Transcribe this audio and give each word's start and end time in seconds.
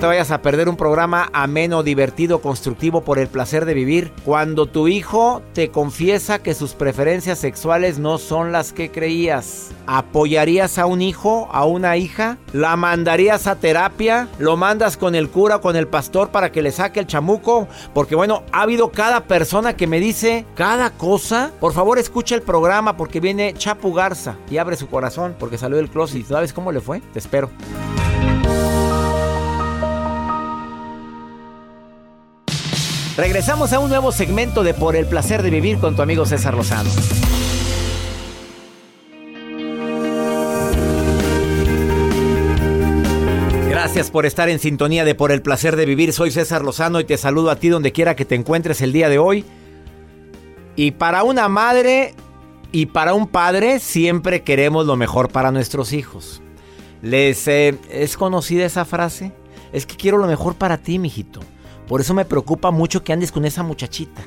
Te 0.00 0.06
vayas 0.06 0.30
a 0.30 0.40
perder 0.40 0.70
un 0.70 0.76
programa 0.76 1.28
ameno, 1.34 1.82
divertido, 1.82 2.40
constructivo 2.40 3.02
por 3.02 3.18
el 3.18 3.28
placer 3.28 3.66
de 3.66 3.74
vivir. 3.74 4.10
Cuando 4.24 4.64
tu 4.64 4.88
hijo 4.88 5.42
te 5.52 5.70
confiesa 5.70 6.38
que 6.38 6.54
sus 6.54 6.72
preferencias 6.72 7.38
sexuales 7.38 7.98
no 7.98 8.16
son 8.16 8.50
las 8.50 8.72
que 8.72 8.90
creías. 8.90 9.72
¿Apoyarías 9.86 10.78
a 10.78 10.86
un 10.86 11.02
hijo, 11.02 11.50
a 11.52 11.66
una 11.66 11.98
hija? 11.98 12.38
¿La 12.54 12.76
mandarías 12.76 13.46
a 13.46 13.56
terapia? 13.56 14.26
¿Lo 14.38 14.56
mandas 14.56 14.96
con 14.96 15.14
el 15.14 15.28
cura 15.28 15.56
o 15.56 15.60
con 15.60 15.76
el 15.76 15.86
pastor 15.86 16.30
para 16.30 16.50
que 16.50 16.62
le 16.62 16.72
saque 16.72 17.00
el 17.00 17.06
chamuco? 17.06 17.68
Porque 17.92 18.14
bueno, 18.14 18.42
ha 18.52 18.62
habido 18.62 18.92
cada 18.92 19.24
persona 19.24 19.76
que 19.76 19.86
me 19.86 20.00
dice 20.00 20.46
cada 20.54 20.92
cosa. 20.92 21.50
Por 21.60 21.74
favor, 21.74 21.98
escucha 21.98 22.34
el 22.34 22.42
programa 22.42 22.96
porque 22.96 23.20
viene 23.20 23.52
Chapu 23.52 23.92
Garza 23.92 24.36
y 24.50 24.56
abre 24.56 24.76
su 24.76 24.88
corazón 24.88 25.36
porque 25.38 25.58
salió 25.58 25.76
del 25.76 25.90
closet. 25.90 26.24
¿Sabes 26.24 26.54
cómo 26.54 26.72
le 26.72 26.80
fue? 26.80 27.02
Te 27.12 27.18
espero. 27.18 27.50
Regresamos 33.16 33.72
a 33.72 33.80
un 33.80 33.90
nuevo 33.90 34.12
segmento 34.12 34.62
de 34.62 34.72
Por 34.72 34.96
el 34.96 35.06
placer 35.06 35.42
de 35.42 35.50
vivir 35.50 35.78
con 35.78 35.96
tu 35.96 36.02
amigo 36.02 36.24
César 36.26 36.54
Lozano. 36.54 36.90
Gracias 43.68 44.10
por 44.10 44.26
estar 44.26 44.48
en 44.48 44.60
sintonía 44.60 45.04
de 45.04 45.14
Por 45.14 45.32
el 45.32 45.42
placer 45.42 45.74
de 45.76 45.86
vivir. 45.86 46.12
Soy 46.12 46.30
César 46.30 46.62
Lozano 46.62 47.00
y 47.00 47.04
te 47.04 47.16
saludo 47.16 47.50
a 47.50 47.56
ti 47.56 47.68
donde 47.68 47.92
quiera 47.92 48.14
que 48.14 48.24
te 48.24 48.36
encuentres 48.36 48.80
el 48.80 48.92
día 48.92 49.08
de 49.08 49.18
hoy. 49.18 49.44
Y 50.76 50.92
para 50.92 51.24
una 51.24 51.48
madre 51.48 52.14
y 52.72 52.86
para 52.86 53.14
un 53.14 53.26
padre 53.26 53.80
siempre 53.80 54.42
queremos 54.42 54.86
lo 54.86 54.96
mejor 54.96 55.30
para 55.30 55.50
nuestros 55.50 55.92
hijos. 55.92 56.40
¿Les 57.02 57.48
eh, 57.48 57.76
es 57.90 58.16
conocida 58.16 58.64
esa 58.64 58.84
frase? 58.84 59.32
Es 59.72 59.84
que 59.84 59.96
quiero 59.96 60.18
lo 60.18 60.28
mejor 60.28 60.54
para 60.54 60.78
ti, 60.78 60.98
mijito. 60.98 61.40
Por 61.90 62.00
eso 62.00 62.14
me 62.14 62.24
preocupa 62.24 62.70
mucho 62.70 63.02
que 63.02 63.12
andes 63.12 63.32
con 63.32 63.44
esa 63.44 63.64
muchachita. 63.64 64.22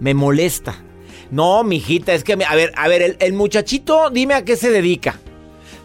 Me 0.00 0.14
molesta. 0.14 0.74
No, 1.30 1.62
mijita, 1.62 2.12
es 2.12 2.24
que, 2.24 2.32
a 2.32 2.54
ver, 2.56 2.72
a 2.74 2.88
ver, 2.88 3.02
el, 3.02 3.16
el, 3.20 3.34
muchachito, 3.34 4.10
dime 4.10 4.34
a 4.34 4.44
qué 4.44 4.56
se 4.56 4.72
dedica. 4.72 5.14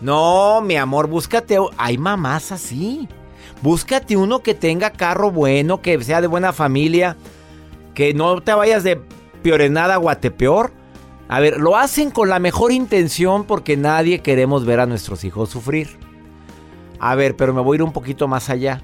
No, 0.02 0.60
mi 0.62 0.76
amor, 0.76 1.06
búscate. 1.06 1.60
Hay 1.78 2.00
mamás 2.00 2.52
así. 2.52 3.08
Búscate 3.62 4.18
uno 4.18 4.40
que 4.40 4.56
tenga 4.56 4.90
carro 4.90 5.30
bueno, 5.30 5.84
que 5.84 6.04
sea 6.04 6.20
de 6.20 6.26
buena 6.26 6.52
familia, 6.52 7.16
que 7.94 8.16
no 8.16 8.42
te 8.42 8.56
vayas 8.56 8.84
de 8.84 9.00
piorenada 9.44 9.94
a 9.94 9.98
guatepeor. 9.98 10.72
A 11.28 11.40
ver, 11.40 11.60
lo 11.60 11.78
hacen 11.78 12.10
con 12.10 12.28
la 12.28 12.40
mejor 12.40 12.72
intención 12.72 13.44
porque 13.44 13.78
nadie 13.78 14.24
queremos 14.24 14.66
ver 14.66 14.80
a 14.80 14.88
nuestros 14.88 15.24
hijos 15.26 15.52
sufrir. 15.52 15.90
A 17.00 17.14
ver, 17.14 17.36
pero 17.36 17.54
me 17.54 17.62
voy 17.62 17.76
a 17.76 17.78
ir 17.78 17.84
un 17.84 17.94
poquito 17.94 18.28
más 18.28 18.50
allá. 18.50 18.82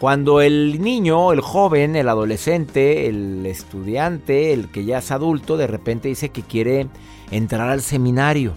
Cuando 0.00 0.40
el 0.40 0.80
niño, 0.80 1.32
el 1.32 1.40
joven, 1.40 1.96
el 1.96 2.08
adolescente, 2.08 3.08
el 3.08 3.44
estudiante, 3.46 4.52
el 4.52 4.68
que 4.70 4.84
ya 4.84 4.98
es 4.98 5.10
adulto, 5.10 5.56
de 5.56 5.66
repente 5.66 6.06
dice 6.06 6.28
que 6.28 6.42
quiere 6.42 6.86
entrar 7.32 7.68
al 7.68 7.82
seminario. 7.82 8.54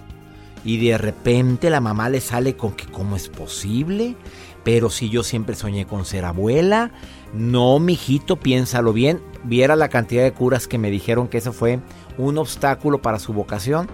Y 0.64 0.86
de 0.86 1.00
repente 1.00 1.72
la 1.72 1.82
mamá 1.82 2.10
le 2.10 2.22
sale 2.22 2.56
con 2.56 2.74
que 2.74 2.86
cómo 2.86 3.16
es 3.16 3.28
posible. 3.28 4.16
Pero 4.64 4.92
si 4.92 5.10
yo 5.10 5.24
siempre 5.24 5.56
soñé 5.56 5.88
con 5.88 6.06
ser 6.06 6.26
abuela. 6.26 6.92
No, 7.34 7.80
mijito, 7.80 8.36
piénsalo 8.36 8.94
bien. 8.94 9.20
Viera 9.44 9.76
la 9.76 9.90
cantidad 9.90 10.22
de 10.22 10.34
curas 10.34 10.68
que 10.68 10.78
me 10.78 10.92
dijeron 10.92 11.28
que 11.28 11.40
eso 11.40 11.54
fue 11.54 11.80
un 12.20 12.38
obstáculo 12.38 13.02
para 13.02 13.18
su 13.18 13.34
vocación. 13.34 13.88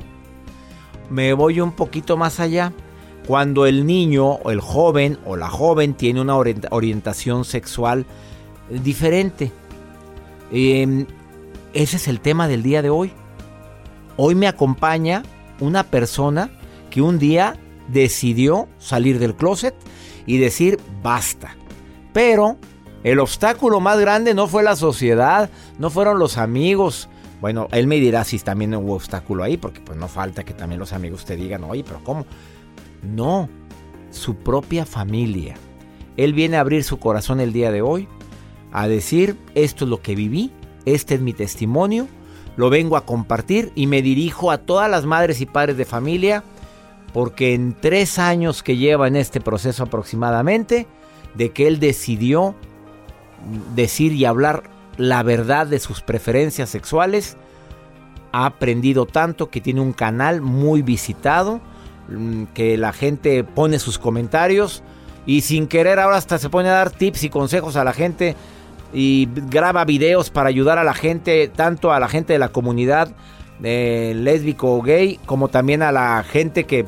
Me 1.09 1.31
voy 1.31 1.61
un 1.61 1.71
poquito 1.71 2.17
más 2.17 2.41
allá. 2.41 2.73
Cuando 3.27 3.65
el 3.65 3.85
niño 3.85 4.25
o 4.25 4.51
el 4.51 4.61
joven 4.61 5.19
o 5.25 5.35
la 5.35 5.49
joven 5.49 5.93
tiene 5.93 6.21
una 6.21 6.37
orientación 6.37 7.43
sexual 7.43 8.05
diferente. 8.69 9.51
Eh, 10.51 11.05
ese 11.73 11.97
es 11.97 12.07
el 12.07 12.21
tema 12.21 12.47
del 12.47 12.63
día 12.63 12.81
de 12.81 12.89
hoy. 12.89 13.11
Hoy 14.15 14.33
me 14.33 14.47
acompaña 14.47 15.23
una 15.59 15.83
persona 15.83 16.49
que 16.89 17.01
un 17.01 17.19
día 17.19 17.57
decidió 17.89 18.67
salir 18.79 19.19
del 19.19 19.35
closet 19.35 19.75
y 20.25 20.37
decir 20.37 20.79
basta. 21.03 21.55
Pero 22.13 22.57
el 23.03 23.19
obstáculo 23.19 23.79
más 23.79 23.99
grande 23.99 24.33
no 24.33 24.47
fue 24.47 24.63
la 24.63 24.75
sociedad, 24.75 25.49
no 25.77 25.89
fueron 25.89 26.17
los 26.17 26.37
amigos. 26.37 27.09
Bueno, 27.41 27.67
él 27.71 27.87
me 27.87 27.97
dirá 27.97 28.23
si 28.23 28.39
también 28.39 28.73
hubo 28.73 28.95
obstáculo 28.95 29.43
ahí, 29.43 29.57
porque 29.57 29.81
pues 29.81 29.97
no 29.97 30.07
falta 30.07 30.43
que 30.43 30.53
también 30.53 30.79
los 30.79 30.93
amigos 30.93 31.25
te 31.25 31.35
digan, 31.35 31.63
oye, 31.63 31.83
pero 31.83 32.03
¿cómo? 32.03 32.25
No, 33.03 33.49
su 34.11 34.35
propia 34.35 34.85
familia. 34.85 35.55
Él 36.17 36.33
viene 36.33 36.57
a 36.57 36.61
abrir 36.61 36.83
su 36.83 36.97
corazón 36.97 37.39
el 37.39 37.53
día 37.53 37.71
de 37.71 37.81
hoy, 37.81 38.07
a 38.71 38.87
decir, 38.87 39.37
esto 39.55 39.85
es 39.85 39.89
lo 39.89 40.01
que 40.01 40.15
viví, 40.15 40.51
este 40.85 41.15
es 41.15 41.21
mi 41.21 41.33
testimonio, 41.33 42.07
lo 42.55 42.69
vengo 42.69 42.97
a 42.97 43.05
compartir 43.05 43.71
y 43.75 43.87
me 43.87 44.01
dirijo 44.01 44.51
a 44.51 44.57
todas 44.57 44.89
las 44.89 45.05
madres 45.05 45.41
y 45.41 45.45
padres 45.45 45.77
de 45.77 45.85
familia, 45.85 46.43
porque 47.13 47.53
en 47.53 47.75
tres 47.79 48.19
años 48.19 48.63
que 48.63 48.77
lleva 48.77 49.07
en 49.07 49.15
este 49.15 49.39
proceso 49.39 49.83
aproximadamente, 49.83 50.87
de 51.35 51.51
que 51.51 51.67
él 51.67 51.79
decidió 51.79 52.55
decir 53.75 54.13
y 54.13 54.25
hablar 54.25 54.63
la 54.97 55.21
verdad 55.21 55.67
de 55.67 55.79
sus 55.79 56.01
preferencias 56.01 56.69
sexuales, 56.69 57.37
ha 58.31 58.45
aprendido 58.45 59.05
tanto 59.05 59.49
que 59.49 59.61
tiene 59.61 59.81
un 59.81 59.93
canal 59.93 60.41
muy 60.41 60.81
visitado, 60.81 61.61
que 62.53 62.77
la 62.77 62.93
gente 62.93 63.43
pone 63.43 63.79
sus 63.79 63.99
comentarios 63.99 64.83
y 65.25 65.41
sin 65.41 65.67
querer 65.67 65.99
ahora 65.99 66.17
hasta 66.17 66.37
se 66.37 66.49
pone 66.49 66.69
a 66.69 66.73
dar 66.73 66.91
tips 66.91 67.25
y 67.25 67.29
consejos 67.29 67.75
a 67.75 67.83
la 67.83 67.93
gente 67.93 68.35
y 68.93 69.27
graba 69.49 69.83
videos 69.85 70.29
para 70.29 70.49
ayudar 70.49 70.77
a 70.77 70.83
la 70.83 70.93
gente, 70.93 71.49
tanto 71.49 71.91
a 71.91 71.99
la 71.99 72.07
gente 72.07 72.33
de 72.33 72.39
la 72.39 72.49
comunidad 72.49 73.09
eh, 73.63 74.13
lésbico 74.15 74.75
o 74.75 74.81
gay, 74.81 75.19
como 75.25 75.49
también 75.49 75.81
a 75.81 75.91
la 75.91 76.23
gente 76.23 76.63
que, 76.65 76.85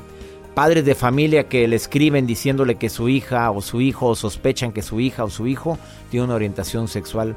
padres 0.53 0.85
de 0.85 0.95
familia 0.95 1.47
que 1.47 1.67
le 1.67 1.75
escriben 1.75 2.25
diciéndole 2.25 2.75
que 2.75 2.89
su 2.89 3.09
hija 3.09 3.51
o 3.51 3.61
su 3.61 3.81
hijo 3.81 4.07
o 4.07 4.15
sospechan 4.15 4.71
que 4.71 4.81
su 4.81 4.99
hija 4.99 5.23
o 5.23 5.29
su 5.29 5.47
hijo 5.47 5.77
tiene 6.09 6.25
una 6.25 6.35
orientación 6.35 6.87
sexual 6.87 7.35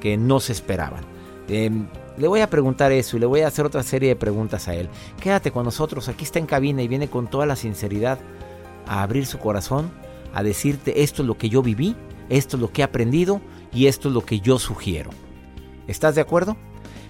que 0.00 0.16
no 0.16 0.40
se 0.40 0.52
esperaban. 0.52 1.04
Eh, 1.48 1.70
Le 2.16 2.28
voy 2.28 2.40
a 2.40 2.50
preguntar 2.50 2.92
eso 2.92 3.16
y 3.16 3.20
le 3.20 3.26
voy 3.26 3.40
a 3.40 3.48
hacer 3.48 3.66
otra 3.66 3.82
serie 3.82 4.10
de 4.10 4.16
preguntas 4.16 4.68
a 4.68 4.74
él. 4.74 4.88
Quédate 5.20 5.50
con 5.50 5.64
nosotros, 5.64 6.08
aquí 6.08 6.24
está 6.24 6.38
en 6.38 6.46
cabina 6.46 6.82
y 6.82 6.88
viene 6.88 7.08
con 7.08 7.28
toda 7.28 7.44
la 7.44 7.56
sinceridad 7.56 8.18
a 8.86 9.02
abrir 9.02 9.26
su 9.26 9.38
corazón, 9.38 9.90
a 10.32 10.42
decirte 10.42 11.02
esto 11.02 11.22
es 11.22 11.28
lo 11.28 11.36
que 11.36 11.48
yo 11.48 11.62
viví, 11.62 11.96
esto 12.28 12.56
es 12.56 12.60
lo 12.60 12.70
que 12.70 12.82
he 12.82 12.84
aprendido 12.84 13.40
y 13.72 13.86
esto 13.86 14.08
es 14.08 14.14
lo 14.14 14.24
que 14.24 14.40
yo 14.40 14.58
sugiero. 14.58 15.10
¿Estás 15.88 16.14
de 16.14 16.20
acuerdo? 16.20 16.56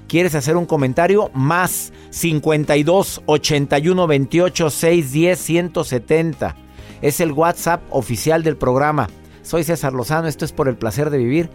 ¿Quieres 0.08 0.34
hacer 0.34 0.56
un 0.56 0.66
comentario? 0.66 1.30
Más 1.34 1.92
52 2.10 3.22
81 3.26 4.06
28 4.06 4.70
610 4.70 5.38
170. 5.38 6.56
Es 7.02 7.20
el 7.20 7.32
WhatsApp 7.32 7.82
oficial 7.90 8.42
del 8.42 8.56
programa. 8.56 9.08
Soy 9.42 9.64
César 9.64 9.92
Lozano, 9.92 10.28
esto 10.28 10.44
es 10.44 10.52
por 10.52 10.68
el 10.68 10.76
placer 10.76 11.10
de 11.10 11.18
vivir. 11.18 11.50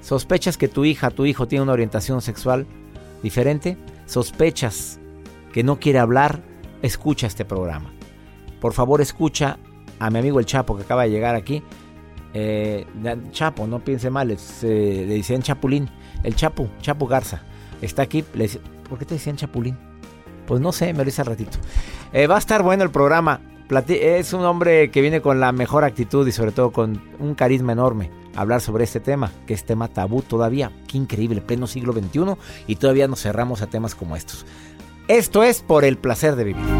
¿Sospechas 0.00 0.56
que 0.56 0.68
tu 0.68 0.84
hija, 0.84 1.10
tu 1.10 1.26
hijo 1.26 1.46
tiene 1.46 1.62
una 1.62 1.72
orientación 1.72 2.22
sexual 2.22 2.66
diferente? 3.22 3.76
¿Sospechas 4.06 4.98
que 5.52 5.62
no 5.62 5.78
quiere 5.78 5.98
hablar? 5.98 6.42
Escucha 6.82 7.26
este 7.26 7.44
programa. 7.44 7.92
Por 8.60 8.72
favor, 8.72 9.00
escucha 9.00 9.58
a 9.98 10.10
mi 10.10 10.18
amigo 10.18 10.40
el 10.40 10.46
Chapo 10.46 10.76
que 10.76 10.82
acaba 10.84 11.04
de 11.04 11.10
llegar 11.10 11.34
aquí. 11.34 11.62
Eh, 12.32 12.86
Chapo, 13.32 13.66
no 13.66 13.80
piense 13.84 14.10
mal, 14.10 14.30
eh, 14.30 14.36
le 14.62 15.14
decían 15.14 15.42
Chapulín. 15.42 15.88
El 16.22 16.34
Chapo, 16.34 16.68
Chapo 16.80 17.06
Garza. 17.06 17.42
Está 17.82 18.02
aquí. 18.02 18.22
¿Por 18.22 18.98
qué 18.98 19.04
te 19.04 19.14
decían 19.14 19.36
Chapulín? 19.36 19.76
Pues 20.46 20.60
no 20.60 20.72
sé, 20.72 20.92
me 20.92 21.04
lo 21.04 21.08
hice 21.08 21.22
al 21.22 21.28
ratito. 21.28 21.58
Eh, 22.12 22.26
va 22.26 22.36
a 22.36 22.38
estar 22.38 22.62
bueno 22.62 22.82
el 22.82 22.90
programa. 22.90 23.40
es 23.88 24.32
un 24.32 24.44
hombre 24.44 24.90
que 24.90 25.00
viene 25.00 25.20
con 25.20 25.40
la 25.40 25.52
mejor 25.52 25.84
actitud 25.84 26.26
y 26.26 26.32
sobre 26.32 26.52
todo 26.52 26.72
con 26.72 27.00
un 27.18 27.34
carisma 27.34 27.72
enorme. 27.72 28.10
Hablar 28.36 28.60
sobre 28.60 28.84
este 28.84 29.00
tema, 29.00 29.32
que 29.46 29.54
es 29.54 29.64
tema 29.64 29.88
tabú 29.88 30.22
todavía. 30.22 30.72
Qué 30.86 30.98
increíble, 30.98 31.40
pleno 31.40 31.66
siglo 31.66 31.92
XXI 31.92 32.36
y 32.66 32.76
todavía 32.76 33.08
nos 33.08 33.22
cerramos 33.22 33.62
a 33.62 33.66
temas 33.66 33.94
como 33.94 34.16
estos. 34.16 34.46
Esto 35.08 35.42
es 35.42 35.62
por 35.62 35.84
el 35.84 35.98
placer 35.98 36.36
de 36.36 36.44
vivir. 36.44 36.79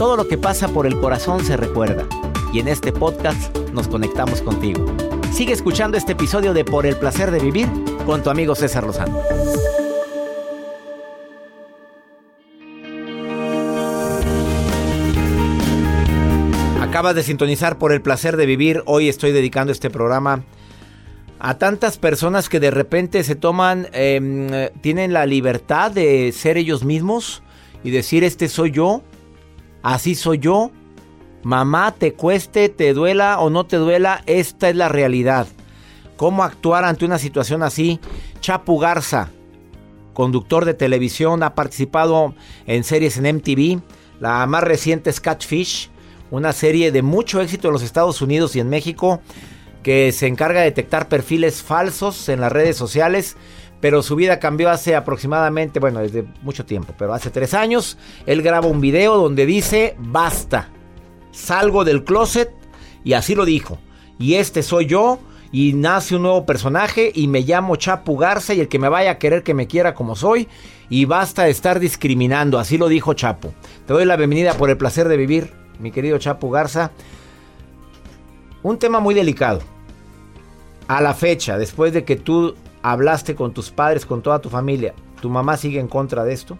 Todo 0.00 0.16
lo 0.16 0.26
que 0.28 0.38
pasa 0.38 0.68
por 0.68 0.86
el 0.86 0.98
corazón 0.98 1.44
se 1.44 1.58
recuerda. 1.58 2.08
Y 2.54 2.60
en 2.60 2.68
este 2.68 2.90
podcast 2.90 3.54
nos 3.74 3.86
conectamos 3.86 4.40
contigo. 4.40 4.86
Sigue 5.30 5.52
escuchando 5.52 5.98
este 5.98 6.12
episodio 6.12 6.54
de 6.54 6.64
Por 6.64 6.86
el 6.86 6.96
placer 6.96 7.30
de 7.30 7.38
vivir 7.38 7.68
con 8.06 8.22
tu 8.22 8.30
amigo 8.30 8.54
César 8.54 8.84
Lozano. 8.84 9.20
Acabas 16.80 17.14
de 17.14 17.22
sintonizar 17.22 17.76
por 17.76 17.92
el 17.92 18.00
placer 18.00 18.38
de 18.38 18.46
vivir. 18.46 18.82
Hoy 18.86 19.10
estoy 19.10 19.32
dedicando 19.32 19.70
este 19.70 19.90
programa 19.90 20.44
a 21.40 21.58
tantas 21.58 21.98
personas 21.98 22.48
que 22.48 22.58
de 22.58 22.70
repente 22.70 23.22
se 23.22 23.34
toman, 23.34 23.86
em, 23.92 24.48
tienen 24.80 25.12
la 25.12 25.26
libertad 25.26 25.90
de 25.90 26.32
ser 26.32 26.56
ellos 26.56 26.84
mismos 26.84 27.42
y 27.84 27.90
decir 27.90 28.24
este 28.24 28.48
soy 28.48 28.70
yo 28.70 29.02
Así 29.82 30.14
soy 30.14 30.38
yo. 30.38 30.70
Mamá, 31.42 31.92
te 31.92 32.12
cueste, 32.12 32.68
te 32.68 32.92
duela 32.92 33.40
o 33.40 33.48
no 33.48 33.64
te 33.64 33.76
duela, 33.76 34.22
esta 34.26 34.68
es 34.68 34.76
la 34.76 34.88
realidad. 34.88 35.46
¿Cómo 36.16 36.44
actuar 36.44 36.84
ante 36.84 37.06
una 37.06 37.18
situación 37.18 37.62
así? 37.62 37.98
Chapu 38.40 38.78
Garza, 38.78 39.30
conductor 40.12 40.66
de 40.66 40.74
televisión, 40.74 41.42
ha 41.42 41.54
participado 41.54 42.34
en 42.66 42.84
series 42.84 43.16
en 43.16 43.36
MTV. 43.36 43.80
La 44.20 44.46
más 44.46 44.62
reciente 44.64 45.08
es 45.08 45.18
Catfish, 45.18 45.88
una 46.30 46.52
serie 46.52 46.92
de 46.92 47.00
mucho 47.00 47.40
éxito 47.40 47.68
en 47.68 47.72
los 47.72 47.82
Estados 47.82 48.20
Unidos 48.20 48.54
y 48.54 48.60
en 48.60 48.68
México 48.68 49.22
que 49.82 50.12
se 50.12 50.26
encarga 50.26 50.60
de 50.60 50.66
detectar 50.66 51.08
perfiles 51.08 51.62
falsos 51.62 52.28
en 52.28 52.42
las 52.42 52.52
redes 52.52 52.76
sociales 52.76 53.36
pero 53.80 54.02
su 54.02 54.14
vida 54.14 54.38
cambió 54.38 54.70
hace 54.70 54.94
aproximadamente, 54.94 55.80
bueno, 55.80 56.00
desde 56.00 56.24
mucho 56.42 56.66
tiempo, 56.66 56.94
pero 56.98 57.14
hace 57.14 57.30
tres 57.30 57.54
años, 57.54 57.96
él 58.26 58.42
graba 58.42 58.66
un 58.66 58.80
video 58.80 59.16
donde 59.16 59.46
dice, 59.46 59.96
basta, 59.98 60.68
salgo 61.32 61.84
del 61.84 62.04
closet 62.04 62.52
y 63.04 63.14
así 63.14 63.34
lo 63.34 63.44
dijo. 63.44 63.78
Y 64.18 64.34
este 64.34 64.62
soy 64.62 64.86
yo 64.86 65.18
y 65.50 65.72
nace 65.72 66.16
un 66.16 66.22
nuevo 66.22 66.44
personaje 66.44 67.10
y 67.14 67.26
me 67.26 67.40
llamo 67.40 67.76
Chapu 67.76 68.16
Garza 68.16 68.54
y 68.54 68.60
el 68.60 68.68
que 68.68 68.78
me 68.78 68.88
vaya 68.88 69.12
a 69.12 69.18
querer 69.18 69.42
que 69.42 69.54
me 69.54 69.66
quiera 69.66 69.94
como 69.94 70.14
soy 70.14 70.46
y 70.90 71.06
basta 71.06 71.44
de 71.44 71.50
estar 71.50 71.80
discriminando, 71.80 72.58
así 72.58 72.76
lo 72.76 72.88
dijo 72.88 73.14
Chapu. 73.14 73.52
Te 73.86 73.94
doy 73.94 74.04
la 74.04 74.16
bienvenida 74.16 74.54
por 74.54 74.68
el 74.68 74.76
placer 74.76 75.08
de 75.08 75.16
vivir, 75.16 75.52
mi 75.78 75.90
querido 75.90 76.18
Chapu 76.18 76.50
Garza. 76.50 76.90
Un 78.62 78.78
tema 78.78 79.00
muy 79.00 79.14
delicado. 79.14 79.60
A 80.86 81.00
la 81.00 81.14
fecha, 81.14 81.56
después 81.56 81.92
de 81.92 82.04
que 82.04 82.16
tú 82.16 82.56
hablaste 82.82 83.34
con 83.34 83.52
tus 83.52 83.70
padres, 83.70 84.06
con 84.06 84.22
toda 84.22 84.40
tu 84.40 84.48
familia, 84.48 84.94
¿tu 85.20 85.28
mamá 85.28 85.56
sigue 85.56 85.80
en 85.80 85.88
contra 85.88 86.24
de 86.24 86.32
esto? 86.32 86.56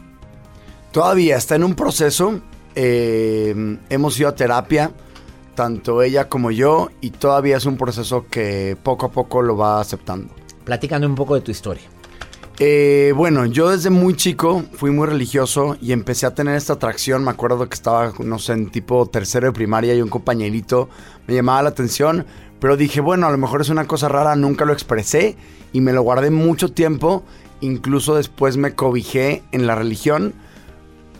Todavía 0.92 1.36
está 1.36 1.54
en 1.54 1.64
un 1.64 1.74
proceso. 1.74 2.40
Eh, 2.74 3.78
hemos 3.88 4.18
ido 4.18 4.28
a 4.28 4.34
terapia, 4.34 4.92
tanto 5.54 6.02
ella 6.02 6.28
como 6.28 6.50
yo, 6.50 6.88
y 7.00 7.10
todavía 7.10 7.56
es 7.56 7.66
un 7.66 7.76
proceso 7.76 8.26
que 8.30 8.76
poco 8.82 9.06
a 9.06 9.10
poco 9.10 9.42
lo 9.42 9.56
va 9.56 9.80
aceptando. 9.80 10.34
Platícame 10.64 11.06
un 11.06 11.14
poco 11.14 11.34
de 11.34 11.40
tu 11.40 11.50
historia. 11.50 11.84
Eh, 12.62 13.14
bueno, 13.16 13.46
yo 13.46 13.70
desde 13.70 13.88
muy 13.88 14.14
chico 14.14 14.64
fui 14.74 14.90
muy 14.90 15.06
religioso 15.06 15.78
y 15.80 15.92
empecé 15.92 16.26
a 16.26 16.34
tener 16.34 16.56
esta 16.56 16.74
atracción. 16.74 17.24
Me 17.24 17.30
acuerdo 17.30 17.66
que 17.66 17.74
estaba, 17.74 18.12
no 18.18 18.38
sé, 18.38 18.52
en 18.52 18.70
tipo 18.70 19.06
tercero 19.06 19.46
de 19.46 19.52
primaria 19.52 19.94
y 19.94 20.02
un 20.02 20.10
compañerito 20.10 20.90
me 21.26 21.34
llamaba 21.34 21.62
la 21.62 21.68
atención, 21.70 22.26
pero 22.60 22.76
dije, 22.76 23.00
bueno, 23.00 23.26
a 23.26 23.30
lo 23.30 23.38
mejor 23.38 23.62
es 23.62 23.70
una 23.70 23.86
cosa 23.86 24.08
rara, 24.08 24.36
nunca 24.36 24.64
lo 24.64 24.72
expresé 24.72 25.36
y 25.72 25.80
me 25.80 25.92
lo 25.92 26.02
guardé 26.02 26.30
mucho 26.30 26.70
tiempo. 26.72 27.24
Incluso 27.60 28.14
después 28.14 28.56
me 28.56 28.74
cobijé 28.74 29.42
en 29.52 29.66
la 29.66 29.74
religión 29.74 30.34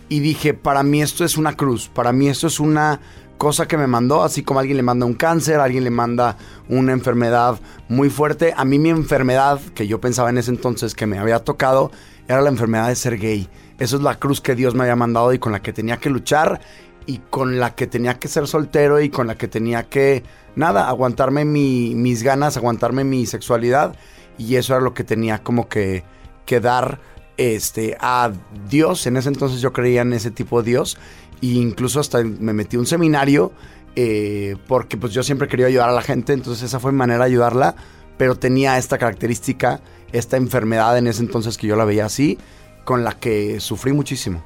y 0.08 0.20
dije, 0.20 0.54
para 0.54 0.82
mí 0.82 1.02
esto 1.02 1.24
es 1.24 1.36
una 1.36 1.56
cruz, 1.56 1.88
para 1.88 2.12
mí 2.12 2.28
esto 2.28 2.46
es 2.46 2.60
una 2.60 3.00
cosa 3.38 3.66
que 3.66 3.78
me 3.78 3.86
mandó, 3.86 4.22
así 4.22 4.42
como 4.42 4.60
alguien 4.60 4.76
le 4.76 4.82
manda 4.82 5.06
un 5.06 5.14
cáncer, 5.14 5.60
alguien 5.60 5.84
le 5.84 5.90
manda 5.90 6.36
una 6.68 6.92
enfermedad 6.92 7.58
muy 7.88 8.10
fuerte. 8.10 8.52
A 8.54 8.66
mí 8.66 8.78
mi 8.78 8.90
enfermedad, 8.90 9.60
que 9.74 9.86
yo 9.86 9.98
pensaba 9.98 10.28
en 10.28 10.36
ese 10.36 10.50
entonces 10.50 10.94
que 10.94 11.06
me 11.06 11.18
había 11.18 11.38
tocado, 11.38 11.90
era 12.28 12.42
la 12.42 12.50
enfermedad 12.50 12.88
de 12.88 12.96
ser 12.96 13.18
gay. 13.18 13.48
Esa 13.78 13.96
es 13.96 14.02
la 14.02 14.18
cruz 14.18 14.42
que 14.42 14.54
Dios 14.54 14.74
me 14.74 14.82
había 14.82 14.96
mandado 14.96 15.32
y 15.32 15.38
con 15.38 15.52
la 15.52 15.62
que 15.62 15.72
tenía 15.72 15.96
que 15.96 16.10
luchar 16.10 16.60
y 17.06 17.18
con 17.30 17.58
la 17.58 17.74
que 17.74 17.86
tenía 17.86 18.18
que 18.18 18.28
ser 18.28 18.46
soltero 18.46 19.00
y 19.00 19.08
con 19.08 19.26
la 19.26 19.36
que 19.36 19.48
tenía 19.48 19.84
que 19.84 20.22
nada, 20.56 20.88
aguantarme 20.88 21.44
mis 21.44 22.22
ganas, 22.22 22.56
aguantarme 22.56 23.04
mi 23.04 23.26
sexualidad. 23.26 23.96
Y 24.38 24.56
eso 24.56 24.74
era 24.74 24.82
lo 24.82 24.94
que 24.94 25.04
tenía 25.04 25.42
como 25.42 25.68
que, 25.68 26.04
que 26.46 26.60
dar 26.60 27.00
este, 27.36 27.96
a 28.00 28.32
Dios. 28.68 29.06
En 29.06 29.16
ese 29.16 29.28
entonces 29.28 29.60
yo 29.60 29.72
creía 29.72 30.02
en 30.02 30.12
ese 30.12 30.30
tipo 30.30 30.62
de 30.62 30.70
Dios. 30.70 30.98
E 31.42 31.46
incluso 31.46 32.00
hasta 32.00 32.22
me 32.22 32.52
metí 32.52 32.76
a 32.76 32.80
un 32.80 32.86
seminario 32.86 33.52
eh, 33.96 34.56
porque 34.68 34.96
pues 34.96 35.12
yo 35.12 35.22
siempre 35.22 35.48
quería 35.48 35.66
ayudar 35.66 35.88
a 35.90 35.92
la 35.92 36.02
gente. 36.02 36.32
Entonces 36.32 36.64
esa 36.64 36.80
fue 36.80 36.92
mi 36.92 36.98
manera 36.98 37.24
de 37.24 37.30
ayudarla. 37.30 37.74
Pero 38.16 38.36
tenía 38.36 38.78
esta 38.78 38.98
característica, 38.98 39.80
esta 40.12 40.36
enfermedad 40.36 40.96
en 40.98 41.06
ese 41.06 41.22
entonces 41.22 41.56
que 41.56 41.66
yo 41.66 41.76
la 41.76 41.86
veía 41.86 42.04
así, 42.04 42.38
con 42.84 43.02
la 43.02 43.12
que 43.12 43.60
sufrí 43.60 43.92
muchísimo. 43.92 44.42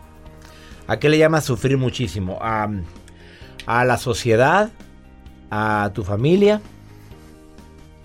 ¿A 0.86 0.98
qué 0.98 1.08
le 1.08 1.18
llamas 1.18 1.44
sufrir 1.44 1.76
muchísimo? 1.78 2.38
a 3.66 3.84
la 3.84 3.96
sociedad, 3.96 4.70
a 5.50 5.90
tu 5.94 6.04
familia? 6.04 6.60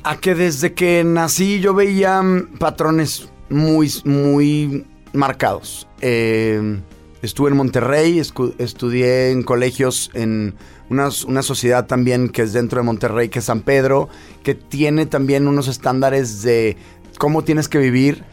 A 0.04 0.18
que 0.18 0.36
desde 0.36 0.74
que 0.74 1.04
nací 1.04 1.60
yo 1.60 1.74
veía 1.74 2.22
mm, 2.22 2.58
patrones 2.60 3.30
muy, 3.50 3.92
muy 4.06 4.86
marcados. 5.14 5.88
Eh, 6.02 6.80
estuve 7.22 7.50
en 7.50 7.58
Monterrey, 7.58 8.20
estudié 8.20 9.32
en 9.32 9.44
colegios 9.44 10.12
en 10.14 10.56
una, 10.90 11.10
una, 11.28 11.42
sociedad 11.42 11.86
también 11.86 12.30
que 12.30 12.44
es 12.44 12.54
dentro 12.54 12.80
de 12.80 12.86
Monterrey, 12.86 13.30
que 13.30 13.40
es 13.40 13.46
San 13.46 13.62
Pedro, 13.62 14.10
que 14.44 14.56
tiene 14.56 15.06
también 15.06 15.48
unos 15.48 15.68
estándares 15.68 16.42
de 16.42 16.78
cómo 17.18 17.44
tienes 17.44 17.68
que 17.68 17.78
vivir 17.78 18.24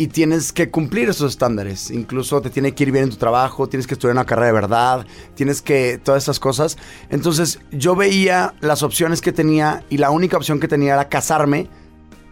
y 0.00 0.06
tienes 0.06 0.54
que 0.54 0.70
cumplir 0.70 1.10
esos 1.10 1.32
estándares. 1.32 1.90
Incluso 1.90 2.40
te 2.40 2.48
tiene 2.48 2.72
que 2.72 2.84
ir 2.84 2.90
bien 2.90 3.04
en 3.04 3.10
tu 3.10 3.16
trabajo, 3.16 3.68
tienes 3.68 3.86
que 3.86 3.92
estudiar 3.92 4.14
una 4.14 4.24
carrera 4.24 4.46
de 4.46 4.52
verdad, 4.54 5.06
tienes 5.34 5.60
que 5.60 6.00
todas 6.02 6.22
esas 6.22 6.40
cosas. 6.40 6.78
Entonces 7.10 7.60
yo 7.70 7.94
veía 7.94 8.54
las 8.60 8.82
opciones 8.82 9.20
que 9.20 9.30
tenía 9.30 9.84
y 9.90 9.98
la 9.98 10.10
única 10.10 10.38
opción 10.38 10.58
que 10.58 10.68
tenía 10.68 10.94
era 10.94 11.10
casarme 11.10 11.68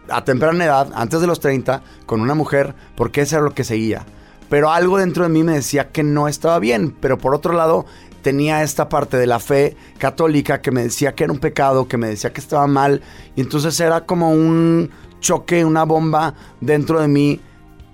a 0.09 0.23
temprana 0.23 0.65
edad, 0.65 0.91
antes 0.95 1.21
de 1.21 1.27
los 1.27 1.39
30, 1.41 1.83
con 2.07 2.21
una 2.21 2.33
mujer, 2.33 2.73
porque 2.95 3.21
eso 3.21 3.35
era 3.35 3.45
lo 3.45 3.53
que 3.53 3.63
seguía. 3.63 4.03
Pero 4.49 4.71
algo 4.71 4.97
dentro 4.97 5.21
de 5.21 5.29
mí 5.29 5.43
me 5.43 5.53
decía 5.53 5.89
que 5.89 6.01
no 6.01 6.27
estaba 6.27 6.57
bien, 6.57 6.97
pero 6.99 7.19
por 7.19 7.35
otro 7.35 7.53
lado 7.53 7.85
tenía 8.23 8.63
esta 8.63 8.89
parte 8.89 9.17
de 9.17 9.27
la 9.27 9.37
fe 9.37 9.77
católica 9.99 10.59
que 10.59 10.71
me 10.71 10.81
decía 10.81 11.13
que 11.13 11.25
era 11.25 11.33
un 11.33 11.39
pecado, 11.39 11.87
que 11.87 11.97
me 11.97 12.07
decía 12.07 12.33
que 12.33 12.41
estaba 12.41 12.65
mal, 12.65 13.03
y 13.35 13.41
entonces 13.41 13.79
era 13.79 14.07
como 14.07 14.31
un 14.31 14.89
choque, 15.19 15.63
una 15.63 15.83
bomba 15.83 16.33
dentro 16.61 16.99
de 16.99 17.07
mí 17.07 17.39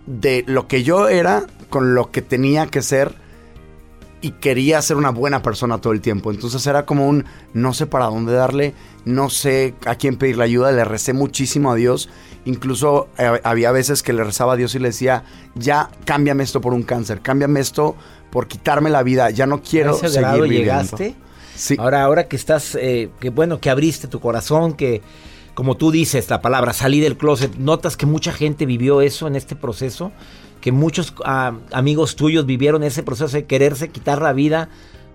de 0.06 0.44
lo 0.48 0.68
que 0.68 0.84
yo 0.84 1.08
era 1.08 1.46
con 1.70 1.96
lo 1.96 2.12
que 2.12 2.22
tenía 2.22 2.68
que 2.68 2.82
ser 2.82 3.16
y 4.22 4.32
quería 4.32 4.82
ser 4.82 4.98
una 4.98 5.12
buena 5.12 5.44
persona 5.44 5.80
todo 5.80 5.94
el 5.94 6.02
tiempo. 6.02 6.32
Entonces 6.32 6.66
era 6.66 6.86
como 6.86 7.08
un 7.08 7.26
no 7.54 7.74
sé 7.74 7.86
para 7.86 8.06
dónde 8.06 8.34
darle, 8.34 8.74
no 9.06 9.30
sé 9.30 9.76
a 9.86 9.96
quién 9.96 10.18
pedirle 10.18 10.46
ayuda, 10.46 10.72
le 10.72 10.84
recé 10.84 11.14
muchísimo 11.14 11.72
a 11.72 11.76
Dios. 11.76 12.10
Incluso 12.46 13.08
eh, 13.18 13.40
había 13.44 13.72
veces 13.72 14.02
que 14.02 14.14
le 14.14 14.24
rezaba 14.24 14.54
a 14.54 14.56
Dios 14.56 14.74
y 14.74 14.80
le 14.80 14.88
decía, 14.88 15.24
ya 15.54 15.90
cámbiame 16.06 16.44
esto 16.44 16.60
por 16.60 16.74
un 16.74 16.84
cáncer, 16.84 17.22
cámbiame 17.22 17.60
esto 17.60 17.96
por 18.32 18.48
quitarme 18.48 18.90
la 18.90 19.04
vida, 19.04 19.30
ya 19.30 19.46
no 19.46 19.62
quiero 19.62 19.92
ese 19.92 20.10
seguir 20.10 20.22
grado 20.22 20.42
viviendo. 20.42 20.64
llegaste? 20.64 21.16
Sí. 21.56 21.76
Ahora, 21.80 22.04
ahora 22.04 22.28
que 22.28 22.36
estás, 22.36 22.76
eh, 22.76 23.10
que 23.20 23.30
bueno, 23.30 23.62
que 23.62 23.70
abriste 23.70 24.08
tu 24.08 24.20
corazón, 24.20 24.74
que 24.74 25.02
como 25.56 25.78
tú 25.78 25.90
dices 25.90 26.30
la 26.30 26.42
palabra, 26.42 26.74
salí 26.74 27.00
del 27.00 27.18
closet, 27.18 27.56
notas 27.56 27.98
que 27.98 28.06
mucha 28.06 28.32
gente 28.32 28.66
vivió 28.66 29.02
eso 29.02 29.26
en 29.26 29.36
este 29.36 29.56
proceso, 29.56 30.12
que 30.62 30.72
muchos 30.72 31.16
ah, 31.24 31.54
amigos 31.72 32.16
tuyos 32.16 32.46
vivieron 32.46 32.84
ese 32.84 33.02
proceso 33.02 33.36
de 33.36 33.46
quererse 33.46 33.90
quitar 33.90 34.22
la 34.22 34.34
vida 34.34 34.70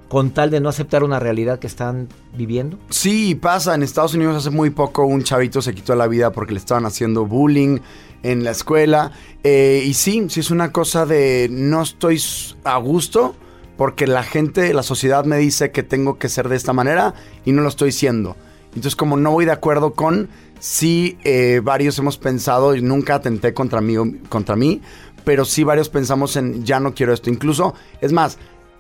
con 0.09 0.31
tal 0.31 0.51
de 0.51 0.59
no 0.61 0.69
aceptar 0.69 1.05
una 1.05 1.21
realidad 1.21 1.61
que 1.61 1.69
están 1.69 2.09
viviendo? 2.37 2.79
Sí, 2.89 3.37
pasa. 3.37 3.77
En 3.77 3.85
Estados 3.85 4.15
Unidos 4.15 4.35
hace 4.37 4.51
muy 4.51 4.71
poco 4.71 5.05
un 5.05 5.23
chavito 5.23 5.63
se 5.63 5.73
quitó 5.73 5.95
la 5.95 6.09
vida 6.09 6.33
porque 6.33 6.53
le 6.53 6.59
estaban 6.59 6.85
haciendo 6.85 7.27
bullying 7.27 7.79
en 8.25 8.43
la 8.43 8.51
escuela. 8.51 9.13
Eh, 9.45 9.85
y 9.87 9.95
sí, 9.95 10.27
sí 10.29 10.41
es 10.41 10.51
una 10.51 10.73
cosa 10.73 11.07
de 11.07 11.49
no 11.49 11.83
estoy 11.83 12.21
a 12.65 12.77
gusto 12.79 13.37
porque 13.77 14.09
la 14.09 14.25
gente, 14.25 14.75
la 14.75 14.83
sociedad 14.83 15.25
me 15.25 15.39
dice 15.39 15.71
que 15.71 15.85
tengo 15.85 16.19
que 16.19 16.29
ser 16.29 16.49
de 16.49 16.57
esta 16.57 16.73
manera 16.73 17.15
y 17.45 17.53
no 17.53 17.63
lo 17.63 17.69
estoy 17.69 17.93
siendo. 17.93 18.37
Entonces, 18.71 18.97
como 18.97 19.17
no 19.17 19.33
voy 19.33 19.45
de 19.45 19.53
acuerdo 19.53 19.95
con, 19.95 20.29
sí, 20.61 21.19
eh, 21.25 21.61
varios 21.63 21.99
hemos 21.99 22.19
pensado, 22.19 22.75
y 22.75 22.83
nunca 22.83 23.17
atenté 23.17 23.53
contra 23.53 23.81
mí, 23.81 23.97
contra 24.29 24.55
mí, 24.57 24.81
pero 25.25 25.45
sí 25.45 25.65
varios 25.65 25.89
pensamos 25.89 26.37
en, 26.37 26.65
ya 26.65 26.79
no 26.81 26.95
quiero 26.95 27.13
esto. 27.13 27.31
Incluso, 27.31 27.75
es 28.01 28.13
más, 28.13 28.39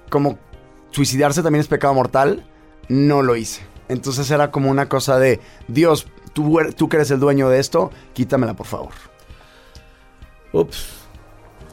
como 0.08 0.38
suicidarse 0.90 1.42
también 1.42 1.60
es 1.60 1.68
pecado 1.68 1.94
mortal, 1.94 2.46
no 2.88 3.22
lo 3.22 3.36
hice. 3.36 3.62
Entonces 3.88 4.30
era 4.30 4.50
como 4.52 4.70
una 4.70 4.88
cosa 4.88 5.18
de, 5.18 5.40
Dios, 5.66 6.06
tú, 6.32 6.58
tú 6.76 6.88
que 6.88 6.96
eres 6.96 7.10
el 7.10 7.18
dueño 7.18 7.48
de 7.48 7.58
esto, 7.58 7.90
quítamela 8.12 8.54
por 8.54 8.66
favor. 8.66 8.92
Ups. 10.52 11.00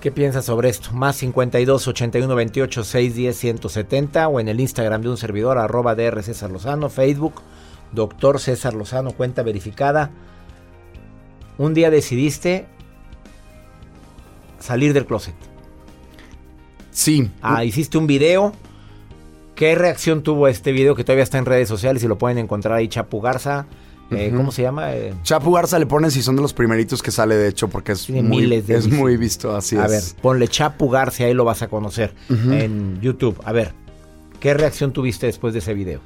¿Qué 0.02 0.12
piensas 0.12 0.46
sobre 0.46 0.70
esto? 0.70 0.92
Más 0.94 1.16
52 1.18 1.88
81 1.88 2.36
28 2.36 2.84
610 2.84 3.36
170 3.36 4.28
o 4.28 4.40
en 4.40 4.48
el 4.48 4.60
Instagram 4.60 5.02
de 5.02 5.10
un 5.10 5.18
servidor, 5.18 5.58
arroba 5.58 5.96
DR 5.96 6.22
César 6.22 6.52
Facebook, 6.90 7.42
Doctor 7.91 8.39
César 8.39 8.74
Lozano, 8.74 9.12
cuenta 9.12 9.44
verificada. 9.44 10.12
Un 11.58 11.74
día 11.74 11.89
decidiste 11.89 12.65
salir 14.60 14.94
del 14.94 15.06
closet. 15.06 15.36
Sí. 16.91 17.32
Ah, 17.41 17.63
hiciste 17.63 17.98
un 17.98 18.08
video. 18.08 18.53
¿Qué 19.56 19.74
reacción 19.75 20.22
tuvo 20.22 20.48
este 20.48 20.72
video 20.72 20.94
que 20.96 21.03
todavía 21.03 21.24
está 21.24 21.38
en 21.39 21.46
redes 21.46 21.67
sociales 21.67 22.03
y 22.03 22.08
lo 22.08 22.17
pueden 22.17 22.38
encontrar 22.38 22.75
ahí 22.75 22.88
Chapu 22.88 23.22
Garza? 23.22 23.65
Eh, 24.12 24.32
¿Cómo 24.36 24.51
se 24.51 24.62
llama? 24.62 24.94
Eh, 24.96 25.13
Chapu 25.24 25.51
Garza 25.51 25.79
le 25.79 25.86
ponen 25.86 26.12
si 26.12 26.22
son 26.22 26.36
de 26.36 26.41
los 26.41 26.53
primeritos 26.53 27.01
que 27.03 27.12
sale, 27.12 27.36
de 27.36 27.50
hecho, 27.50 27.67
porque 27.67 27.91
es, 27.94 28.06
Tiene 28.06 28.22
muy, 28.24 28.41
miles 28.41 28.67
de 28.67 28.77
es 28.77 28.88
muy 28.88 29.17
visto, 29.17 29.56
así 29.56 29.75
a 29.75 29.86
es. 29.86 29.91
ver, 29.91 30.22
ponle 30.22 30.48
Chapu 30.48 30.89
Garza, 30.89 31.24
ahí 31.25 31.34
lo 31.34 31.44
vas 31.44 31.62
a 31.62 31.67
conocer 31.67 32.13
en 32.29 33.01
YouTube. 33.01 33.38
A 33.44 33.51
ver, 33.51 33.74
¿qué 34.39 34.53
reacción 34.53 34.94
tuviste 34.94 35.25
después 35.25 35.53
de 35.53 35.60
ese 35.60 35.74
video? 35.74 36.00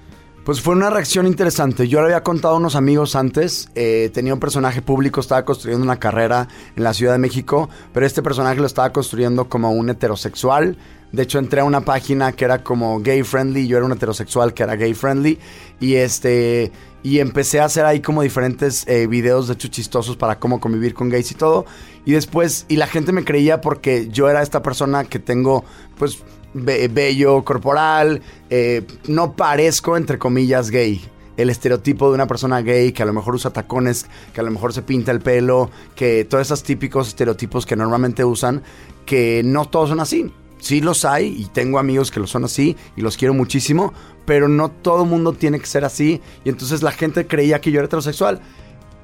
Pues 0.43 0.60
fue 0.60 0.74
una 0.74 0.89
reacción 0.89 1.27
interesante. 1.27 1.88
Yo 1.88 2.00
le 2.00 2.05
había 2.07 2.24
contado 2.24 2.55
a 2.55 2.57
unos 2.57 2.75
amigos 2.75 3.15
antes. 3.15 3.69
eh, 3.75 4.10
tenía 4.12 4.33
un 4.33 4.39
personaje 4.39 4.81
público, 4.81 5.19
estaba 5.21 5.45
construyendo 5.45 5.83
una 5.83 6.00
carrera 6.00 6.48
en 6.75 6.83
la 6.83 6.95
Ciudad 6.95 7.13
de 7.13 7.19
México, 7.19 7.69
pero 7.93 8.07
este 8.07 8.24
personaje 8.24 8.60
lo 8.60 8.65
estaba 8.65 8.91
construyendo 8.91 9.48
como 9.48 9.71
un 9.71 9.91
heterosexual. 9.91 10.77
De 11.12 11.24
hecho, 11.24 11.38
entré 11.38 11.62
a 11.62 11.63
una 11.63 11.81
página 11.81 12.31
que 12.31 12.45
era 12.45 12.63
como 12.63 13.01
gay 13.01 13.21
friendly. 13.21 13.67
Yo 13.67 13.77
era 13.77 13.86
un 13.86 13.91
heterosexual 13.91 14.55
que 14.55 14.63
era 14.63 14.75
gay 14.75 14.95
friendly. 14.95 15.38
Y 15.79 15.95
este. 15.95 16.71
Y 17.03 17.19
empecé 17.19 17.60
a 17.60 17.65
hacer 17.65 17.86
ahí 17.86 18.00
como 18.00 18.21
diferentes 18.24 18.88
eh, 18.88 19.07
videos 19.07 19.48
de 19.48 19.55
hecho 19.55 19.67
chistosos 19.67 20.17
para 20.17 20.39
cómo 20.39 20.60
convivir 20.60 20.93
con 20.95 21.10
gays 21.10 21.31
y 21.31 21.36
todo. 21.36 21.65
Y 22.05 22.13
después, 22.13 22.65
y 22.67 22.77
la 22.77 22.88
gente 22.88 23.12
me 23.12 23.24
creía 23.25 23.62
porque 23.62 24.07
yo 24.10 24.29
era 24.29 24.41
esta 24.41 24.63
persona 24.63 25.03
que 25.03 25.19
tengo, 25.19 25.65
pues, 25.98 26.24
be- 26.53 26.88
bello 26.88 27.43
corporal, 27.43 28.22
eh, 28.50 28.84
no 29.08 29.34
parezco, 29.34 29.98
entre 29.98 30.17
comillas, 30.17 30.70
gay. 30.70 31.01
El 31.38 31.50
estereotipo 31.50 32.10
de 32.10 32.15
una 32.15 32.27
persona 32.27 32.62
gay 32.62 32.91
que 32.91 33.03
a 33.03 33.05
lo 33.05 33.13
mejor 33.13 33.36
usa 33.36 33.51
tacones, 33.51 34.05
que 34.34 34.41
a 34.41 34.43
lo 34.43 34.51
mejor 34.51 34.74
se 34.74 34.81
pinta 34.81 35.12
el 35.12 35.22
pelo, 35.22 35.72
que 35.96 36.25
todos 36.25 36.48
esos 36.48 36.62
típicos 36.63 37.08
estereotipos 37.08 37.65
que 37.65 37.75
normalmente 37.75 38.24
usan, 38.25 38.62
que 39.05 39.41
no 39.43 39.65
todos 39.65 39.89
son 39.89 40.00
así. 40.01 40.31
Sí 40.60 40.79
los 40.79 41.05
hay 41.05 41.36
y 41.39 41.46
tengo 41.46 41.79
amigos 41.79 42.12
que 42.12 42.20
lo 42.20 42.27
son 42.27 42.43
así 42.43 42.75
y 42.96 43.01
los 43.01 43.17
quiero 43.17 43.34
muchísimo, 43.34 43.93
pero 44.25 44.48
no 44.48 44.70
todo 44.70 45.05
mundo 45.05 45.34
tiene 45.34 45.60
que 45.60 45.65
ser 45.65 45.84
así 45.86 46.22
y 46.43 46.50
entonces 46.50 46.84
la 46.84 46.91
gente 46.91 47.25
creía 47.25 47.60
que 47.60 47.72
yo 47.72 47.79
era 47.79 47.88
heterosexual. 47.88 48.41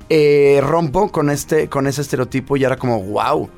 Eh, 0.09 0.59
rompo 0.61 1.11
con, 1.11 1.29
este, 1.31 1.67
con 1.67 1.87
ese 1.87 2.01
estereotipo 2.01 2.55
y 2.55 2.63
era 2.63 2.77
como, 2.77 3.01
wow, 3.01 3.49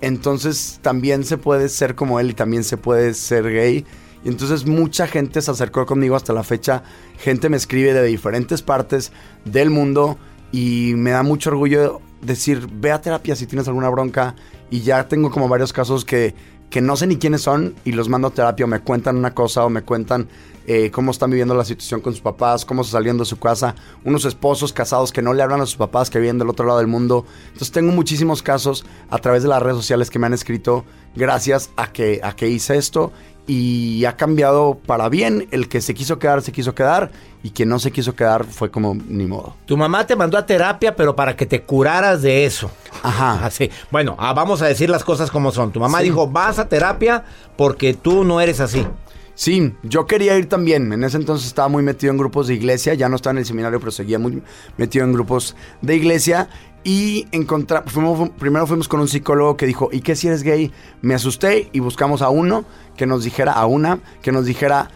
entonces 0.00 0.78
también 0.82 1.24
se 1.24 1.38
puede 1.38 1.68
ser 1.68 1.94
como 1.94 2.20
él 2.20 2.30
y 2.30 2.34
también 2.34 2.64
se 2.64 2.76
puede 2.76 3.14
ser 3.14 3.44
gay. 3.50 3.84
Y 4.24 4.28
entonces 4.28 4.66
mucha 4.66 5.06
gente 5.06 5.40
se 5.42 5.50
acercó 5.50 5.86
conmigo 5.86 6.16
hasta 6.16 6.32
la 6.32 6.44
fecha. 6.44 6.82
Gente 7.18 7.48
me 7.48 7.56
escribe 7.56 7.92
de 7.92 8.04
diferentes 8.04 8.62
partes 8.62 9.12
del 9.44 9.70
mundo 9.70 10.18
y 10.52 10.94
me 10.96 11.10
da 11.10 11.22
mucho 11.22 11.50
orgullo 11.50 12.00
decir, 12.20 12.68
ve 12.72 12.90
a 12.92 13.00
terapia 13.00 13.36
si 13.36 13.46
tienes 13.46 13.68
alguna 13.68 13.88
bronca. 13.88 14.34
Y 14.70 14.80
ya 14.80 15.08
tengo 15.08 15.30
como 15.30 15.48
varios 15.48 15.72
casos 15.72 16.04
que, 16.04 16.34
que 16.70 16.80
no 16.80 16.96
sé 16.96 17.06
ni 17.06 17.16
quiénes 17.16 17.42
son 17.42 17.74
y 17.84 17.92
los 17.92 18.08
mando 18.08 18.28
a 18.28 18.30
terapia 18.30 18.64
o 18.64 18.68
me 18.68 18.80
cuentan 18.80 19.16
una 19.16 19.34
cosa 19.34 19.64
o 19.64 19.70
me 19.70 19.82
cuentan 19.82 20.28
eh, 20.66 20.90
cómo 20.90 21.12
están 21.12 21.30
viviendo 21.30 21.54
la 21.54 21.64
situación 21.64 22.02
con 22.02 22.12
sus 22.12 22.20
papás, 22.20 22.66
cómo 22.66 22.84
se 22.84 22.90
salieron 22.90 23.16
de 23.16 23.24
su 23.24 23.38
casa, 23.38 23.74
unos 24.04 24.26
esposos 24.26 24.74
casados 24.74 25.12
que 25.12 25.22
no 25.22 25.32
le 25.32 25.42
hablan 25.42 25.62
a 25.62 25.66
sus 25.66 25.76
papás 25.76 26.10
que 26.10 26.20
viven 26.20 26.38
del 26.38 26.50
otro 26.50 26.66
lado 26.66 26.78
del 26.78 26.88
mundo. 26.88 27.24
Entonces 27.46 27.72
tengo 27.72 27.90
muchísimos 27.92 28.42
casos 28.42 28.84
a 29.08 29.18
través 29.18 29.42
de 29.42 29.48
las 29.48 29.62
redes 29.62 29.78
sociales 29.78 30.10
que 30.10 30.18
me 30.18 30.26
han 30.26 30.34
escrito 30.34 30.84
gracias 31.16 31.70
a 31.76 31.90
que, 31.90 32.20
a 32.22 32.36
que 32.36 32.48
hice 32.48 32.76
esto 32.76 33.12
y 33.48 34.04
ha 34.04 34.16
cambiado 34.16 34.78
para 34.86 35.08
bien. 35.08 35.48
El 35.50 35.68
que 35.68 35.80
se 35.80 35.94
quiso 35.94 36.20
quedar, 36.20 36.42
se 36.42 36.52
quiso 36.52 36.74
quedar 36.76 37.10
y 37.42 37.50
quien 37.50 37.68
no 37.68 37.78
se 37.80 37.90
quiso 37.90 38.14
quedar 38.14 38.44
fue 38.44 38.70
como 38.70 38.94
ni 38.94 39.26
modo. 39.26 39.56
Tu 39.66 39.76
mamá 39.76 40.06
te 40.06 40.14
mandó 40.14 40.38
a 40.38 40.46
terapia, 40.46 40.94
pero 40.94 41.16
para 41.16 41.34
que 41.34 41.46
te 41.46 41.62
curaras 41.62 42.22
de 42.22 42.44
eso. 42.44 42.70
Ajá. 43.02 43.40
Así. 43.46 43.70
Bueno, 43.90 44.14
ah, 44.20 44.32
vamos 44.34 44.62
a 44.62 44.66
decir 44.66 44.88
las 44.90 45.02
cosas 45.02 45.30
como 45.30 45.50
son. 45.50 45.72
Tu 45.72 45.80
mamá 45.80 45.98
Sí. 45.98 46.04
dijo, 46.04 46.28
vas 46.28 46.58
a 46.60 46.68
terapia 46.68 47.24
porque 47.56 47.94
tú 47.94 48.22
no 48.22 48.40
eres 48.40 48.60
así. 48.60 48.86
Sí, 49.34 49.72
yo 49.84 50.04
quería 50.06 50.36
ir 50.36 50.48
también. 50.48 50.92
En 50.92 51.04
ese 51.04 51.16
entonces 51.16 51.46
estaba 51.46 51.68
muy 51.68 51.84
metido 51.84 52.10
en 52.10 52.18
grupos 52.18 52.48
de 52.48 52.54
iglesia. 52.54 52.94
Ya 52.94 53.08
no 53.08 53.14
estaba 53.14 53.30
en 53.34 53.38
el 53.38 53.46
seminario, 53.46 53.78
pero 53.78 53.92
seguía 53.92 54.18
muy 54.18 54.42
metido 54.76 55.04
en 55.04 55.12
grupos 55.12 55.54
de 55.80 55.94
iglesia. 55.94 56.48
Y 56.84 57.26
encontra- 57.32 57.82
fuimos- 57.86 58.30
primero 58.38 58.66
fuimos 58.66 58.88
con 58.88 59.00
un 59.00 59.08
psicólogo 59.08 59.56
que 59.56 59.66
dijo, 59.66 59.88
¿y 59.92 60.00
qué 60.00 60.14
si 60.16 60.28
eres 60.28 60.42
gay? 60.42 60.72
Me 61.02 61.14
asusté 61.14 61.68
y 61.72 61.80
buscamos 61.80 62.22
a 62.22 62.30
uno 62.30 62.64
que 62.96 63.04
nos 63.06 63.24
dijera, 63.24 63.52
a 63.52 63.66
una, 63.66 63.98
que 64.22 64.32
nos 64.32 64.46
dijera, 64.46 64.90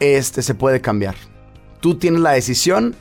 este 0.00 0.42
se 0.42 0.54
puede 0.54 0.80
cambiar. 0.80 1.16
Tú 1.80 1.96
tienes 1.96 2.20
la 2.20 2.30
decisión 2.32 2.94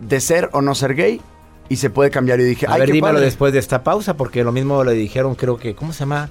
de 0.00 0.20
ser 0.20 0.48
o 0.52 0.62
no 0.62 0.74
ser 0.74 0.94
gay 0.94 1.20
y 1.68 1.76
se 1.76 1.90
puede 1.90 2.10
cambiar. 2.10 2.40
Y 2.40 2.44
dije, 2.44 2.66
A 2.66 2.74
ay, 2.74 2.80
ver, 2.80 2.88
qué 2.88 2.92
dímelo 2.94 3.14
padre". 3.14 3.26
después 3.26 3.52
de 3.52 3.58
esta 3.58 3.82
pausa, 3.82 4.16
porque 4.16 4.44
lo 4.44 4.52
mismo 4.52 4.82
le 4.84 4.92
dijeron, 4.92 5.34
creo 5.34 5.58
que, 5.58 5.74
¿cómo 5.74 5.92
se 5.92 6.00
llama? 6.00 6.30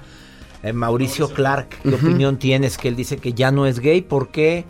Eh, 0.64 0.74
Mauricio 0.74 1.30
Clark, 1.30 1.70
¿qué 1.84 1.96
opinión 1.96 2.38
tienes? 2.38 2.78
Que 2.78 2.88
él 2.88 2.96
dice 2.96 3.18
que 3.18 3.34
ya 3.34 3.52
no 3.52 3.66
es 3.66 3.80
gay. 3.80 4.02
¿Por 4.02 4.30
qué? 4.30 4.66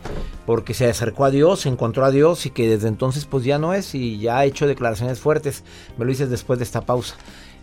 Porque 0.46 0.74
se 0.74 0.88
acercó 0.88 1.24
a 1.24 1.30
Dios, 1.30 1.60
se 1.60 1.68
encontró 1.68 2.04
a 2.04 2.10
Dios 2.10 2.46
y 2.46 2.50
que 2.50 2.68
desde 2.68 2.88
entonces 2.88 3.24
pues 3.24 3.44
ya 3.44 3.58
no 3.58 3.74
es 3.74 3.94
y 3.94 4.18
ya 4.18 4.38
ha 4.38 4.44
hecho 4.44 4.66
declaraciones 4.66 5.20
fuertes. 5.20 5.64
Me 5.96 6.04
lo 6.04 6.10
dices 6.10 6.30
después 6.30 6.58
de 6.58 6.64
esta 6.64 6.82
pausa. 6.82 7.16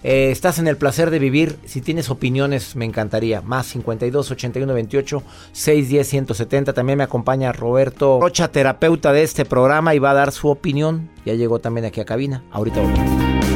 Eh, 0.03 0.29
estás 0.29 0.59
en 0.59 0.67
el 0.67 0.77
placer 0.77 1.09
de 1.09 1.17
vivir. 1.17 1.57
Si 1.65 1.81
tienes 1.81 2.11
opiniones, 2.11 2.75
me 2.75 2.85
encantaría. 2.85 3.41
Más 3.41 3.65
52 3.65 4.29
81 4.29 4.71
28 4.71 5.23
610 5.51 6.07
170. 6.07 6.73
También 6.73 6.99
me 6.99 7.03
acompaña 7.03 7.51
Roberto 7.51 8.19
Rocha, 8.21 8.49
terapeuta 8.49 9.11
de 9.13 9.23
este 9.23 9.45
programa, 9.45 9.95
y 9.95 9.99
va 9.99 10.11
a 10.11 10.13
dar 10.15 10.31
su 10.31 10.49
opinión. 10.49 11.09
Ya 11.25 11.33
llegó 11.33 11.57
también 11.57 11.85
aquí 11.85 12.01
a 12.01 12.05
cabina. 12.05 12.43
Ahorita 12.51 12.81
volvemos. 12.81 13.54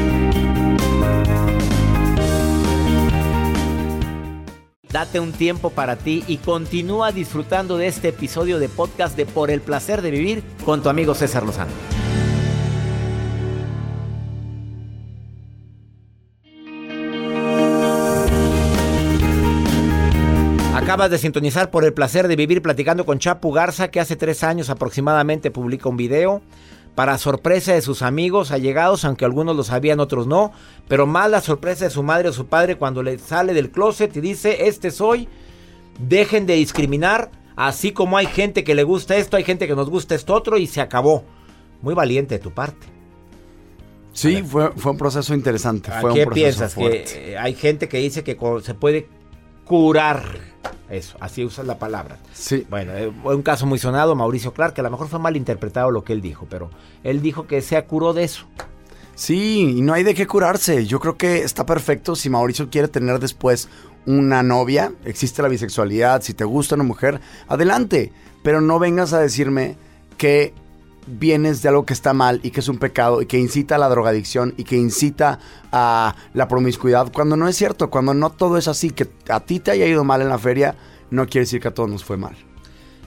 Date 4.92 5.20
un 5.20 5.34
tiempo 5.34 5.70
para 5.70 5.98
ti 5.98 6.24
y 6.28 6.38
continúa 6.38 7.12
disfrutando 7.12 7.78
de 7.78 7.86
este 7.86 8.08
episodio 8.08 8.58
de 8.58 8.70
podcast 8.70 9.16
de 9.16 9.28
Por 9.28 9.52
el 9.52 9.62
placer 9.62 10.02
de 10.02 10.10
vivir 10.10 10.44
con 10.66 10.82
tu 10.82 10.90
amigo 10.90 11.14
César 11.14 11.44
Lozano. 11.44 11.72
Acabas 20.74 21.12
de 21.12 21.20
sintonizar 21.20 21.70
por 21.70 21.86
el 21.86 21.94
placer 21.94 22.28
de 22.28 22.36
vivir 22.36 22.64
platicando 22.64 23.06
con 23.06 23.20
Chapu 23.20 23.52
Garza, 23.52 23.92
que 23.92 24.00
hace 24.00 24.16
tres 24.16 24.44
años 24.44 24.72
aproximadamente 24.72 25.52
publica 25.52 25.88
un 25.88 25.98
video 25.98 26.42
para 27.00 27.18
sorpresa 27.18 27.72
de 27.72 27.82
sus 27.82 28.02
amigos, 28.02 28.52
allegados, 28.52 29.06
aunque 29.06 29.24
algunos 29.24 29.56
lo 29.56 29.64
sabían, 29.64 30.02
otros 30.02 30.28
no, 30.28 30.52
pero 30.90 31.08
más 31.08 31.32
la 31.32 31.40
sorpresa 31.40 31.86
de 31.86 31.92
su 31.92 32.04
madre 32.04 32.28
o 32.28 32.34
su 32.34 32.48
padre 32.48 32.76
cuando 32.76 33.02
le 33.02 33.18
sale 33.20 33.54
del 33.54 33.72
closet 33.72 34.14
y 34.18 34.20
dice, 34.20 34.68
este 34.68 34.92
soy, 34.92 35.30
dejen 35.98 36.46
de 36.46 36.56
discriminar, 36.56 37.32
así 37.56 37.94
como 37.94 38.18
hay 38.18 38.26
gente 38.26 38.66
que 38.66 38.76
le 38.76 38.84
gusta 38.84 39.16
esto, 39.16 39.38
hay 39.38 39.46
gente 39.46 39.66
que 39.66 39.78
nos 39.78 39.90
gusta 39.90 40.14
esto 40.14 40.34
otro 40.34 40.58
y 40.58 40.68
se 40.68 40.82
acabó. 40.82 41.24
Muy 41.82 41.94
valiente 41.94 42.36
de 42.36 42.40
tu 42.40 42.52
parte. 42.52 42.88
Sí, 44.12 44.44
fue, 44.44 44.74
fue, 44.76 44.92
un 44.92 44.98
proceso 44.98 45.34
interesante. 45.34 45.92
Fue 46.02 46.14
¿Qué 46.14 46.26
un 46.26 46.34
piensas? 46.34 46.76
Que 46.76 47.38
hay 47.40 47.54
gente 47.54 47.88
que 47.88 48.00
dice 48.00 48.26
que 48.26 48.38
se 48.62 48.74
puede 48.74 49.08
curar 49.64 50.49
eso, 50.90 51.18
así 51.20 51.44
usas 51.46 51.66
la 51.66 51.78
palabra. 51.78 52.18
Sí. 52.34 52.66
Bueno, 52.70 52.94
eh, 52.96 53.12
un 53.24 53.42
caso 53.42 53.66
muy 53.66 53.80
sonado, 53.80 54.16
Mauricio 54.16 54.54
Clark, 54.54 54.74
que 54.74 54.82
a 54.82 54.84
lo 54.84 54.92
mejor 54.92 55.08
fue 55.08 55.20
mal 55.20 55.36
interpretado 55.38 55.92
lo 55.92 56.04
que 56.04 56.14
él 56.14 56.22
dijo, 56.22 56.48
pero 56.50 56.70
él 57.04 57.22
dijo 57.22 57.48
que 57.48 57.62
se 57.62 57.82
curó 57.84 58.14
de 58.14 58.24
eso. 58.24 58.46
Sí, 59.16 59.76
y 59.78 59.82
no 59.82 59.94
hay 59.94 60.04
de 60.04 60.16
qué 60.16 60.28
curarse. 60.28 60.86
Yo 60.86 61.00
creo 61.00 61.18
que 61.18 61.40
está 61.40 61.66
perfecto 61.66 62.16
si 62.16 62.30
Mauricio 62.30 62.70
quiere 62.70 62.88
tener 62.88 63.20
después 63.20 63.68
una 64.06 64.44
novia, 64.44 64.94
existe 65.04 65.42
la 65.42 65.50
bisexualidad, 65.50 66.22
si 66.22 66.34
te 66.34 66.46
gusta 66.46 66.76
una 66.76 66.86
mujer, 66.86 67.20
adelante. 67.48 68.14
Pero 68.44 68.62
no 68.62 68.80
vengas 68.80 69.12
a 69.12 69.20
decirme 69.20 69.76
que 70.18 70.54
vienes 71.10 71.62
de 71.62 71.70
algo 71.70 71.86
que 71.86 71.94
está 71.94 72.14
mal 72.14 72.40
y 72.44 72.52
que 72.52 72.60
es 72.60 72.68
un 72.68 72.78
pecado 72.78 73.22
y 73.22 73.26
que 73.26 73.38
incita 73.38 73.76
a 73.76 73.78
la 73.78 73.90
drogadicción 73.90 74.54
y 74.58 74.64
que 74.64 74.76
incita 74.76 75.40
a 75.72 76.16
la 76.34 76.48
promiscuidad, 76.48 77.12
cuando 77.12 77.36
no 77.36 77.48
es 77.48 77.56
cierto, 77.56 77.90
cuando 77.90 78.14
no 78.14 78.30
todo 78.30 78.58
es 78.58 78.68
así, 78.68 78.92
que 78.92 79.08
a 79.30 79.40
ti 79.40 79.60
te 79.60 79.72
haya 79.72 79.86
ido 79.86 80.04
mal 80.04 80.22
en 80.22 80.30
la 80.30 80.38
feria, 80.38 80.76
no 81.12 81.26
quiere 81.26 81.42
decir 81.42 81.62
que 81.62 81.70
a 81.70 81.74
todos 81.74 81.90
nos 81.90 82.04
fue 82.04 82.18
mal. 82.18 82.36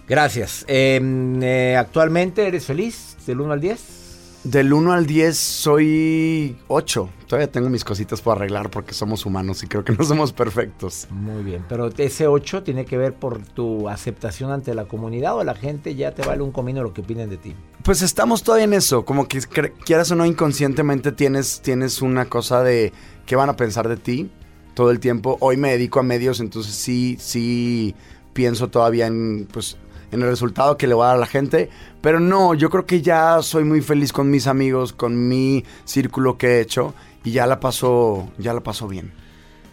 Gracias. 0.08 0.64
Em, 0.68 1.42
eh, 1.42 1.76
¿Actualmente 1.76 2.46
eres 2.46 2.66
feliz 2.66 3.16
del 3.26 3.40
1 3.40 3.52
al 3.52 3.60
10? 3.60 4.01
Del 4.44 4.72
1 4.72 4.92
al 4.92 5.06
10 5.06 5.36
soy 5.36 6.56
8. 6.66 7.08
Todavía 7.28 7.52
tengo 7.52 7.68
mis 7.68 7.84
cositas 7.84 8.20
por 8.20 8.36
arreglar 8.36 8.70
porque 8.70 8.92
somos 8.92 9.24
humanos 9.24 9.62
y 9.62 9.68
creo 9.68 9.84
que 9.84 9.92
no 9.92 10.02
somos 10.02 10.32
perfectos. 10.32 11.06
Muy 11.10 11.44
bien, 11.44 11.64
pero 11.68 11.88
ese 11.96 12.26
8 12.26 12.64
tiene 12.64 12.84
que 12.84 12.98
ver 12.98 13.14
por 13.14 13.38
tu 13.46 13.88
aceptación 13.88 14.50
ante 14.50 14.74
la 14.74 14.86
comunidad 14.86 15.36
o 15.36 15.44
la 15.44 15.54
gente 15.54 15.94
ya 15.94 16.12
te 16.12 16.26
vale 16.26 16.42
un 16.42 16.50
comino 16.50 16.82
lo 16.82 16.92
que 16.92 17.02
opinen 17.02 17.30
de 17.30 17.36
ti. 17.36 17.54
Pues 17.84 18.02
estamos 18.02 18.42
todavía 18.42 18.64
en 18.64 18.74
eso, 18.74 19.04
como 19.04 19.28
que 19.28 19.40
quieras 19.84 20.10
o 20.10 20.16
no 20.16 20.26
inconscientemente 20.26 21.12
tienes, 21.12 21.60
tienes 21.62 22.02
una 22.02 22.24
cosa 22.24 22.64
de 22.64 22.92
qué 23.26 23.36
van 23.36 23.48
a 23.48 23.56
pensar 23.56 23.88
de 23.88 23.96
ti 23.96 24.28
todo 24.74 24.90
el 24.90 24.98
tiempo. 24.98 25.36
Hoy 25.38 25.56
me 25.56 25.70
dedico 25.70 26.00
a 26.00 26.02
medios, 26.02 26.40
entonces 26.40 26.74
sí, 26.74 27.16
sí 27.20 27.94
pienso 28.32 28.68
todavía 28.70 29.06
en 29.06 29.46
pues 29.52 29.76
en 30.12 30.22
el 30.22 30.28
resultado 30.28 30.76
que 30.76 30.86
le 30.86 30.94
voy 30.94 31.04
a 31.04 31.08
dar 31.08 31.18
la 31.18 31.26
gente. 31.26 31.68
Pero 32.00 32.20
no, 32.20 32.54
yo 32.54 32.70
creo 32.70 32.86
que 32.86 33.02
ya 33.02 33.42
soy 33.42 33.64
muy 33.64 33.80
feliz 33.80 34.12
con 34.12 34.30
mis 34.30 34.46
amigos, 34.46 34.92
con 34.92 35.28
mi 35.28 35.64
círculo 35.84 36.38
que 36.38 36.58
he 36.58 36.60
hecho 36.60 36.94
y 37.24 37.32
ya 37.32 37.46
la 37.46 37.58
paso, 37.58 38.28
ya 38.38 38.54
la 38.54 38.60
paso 38.60 38.86
bien. 38.86 39.12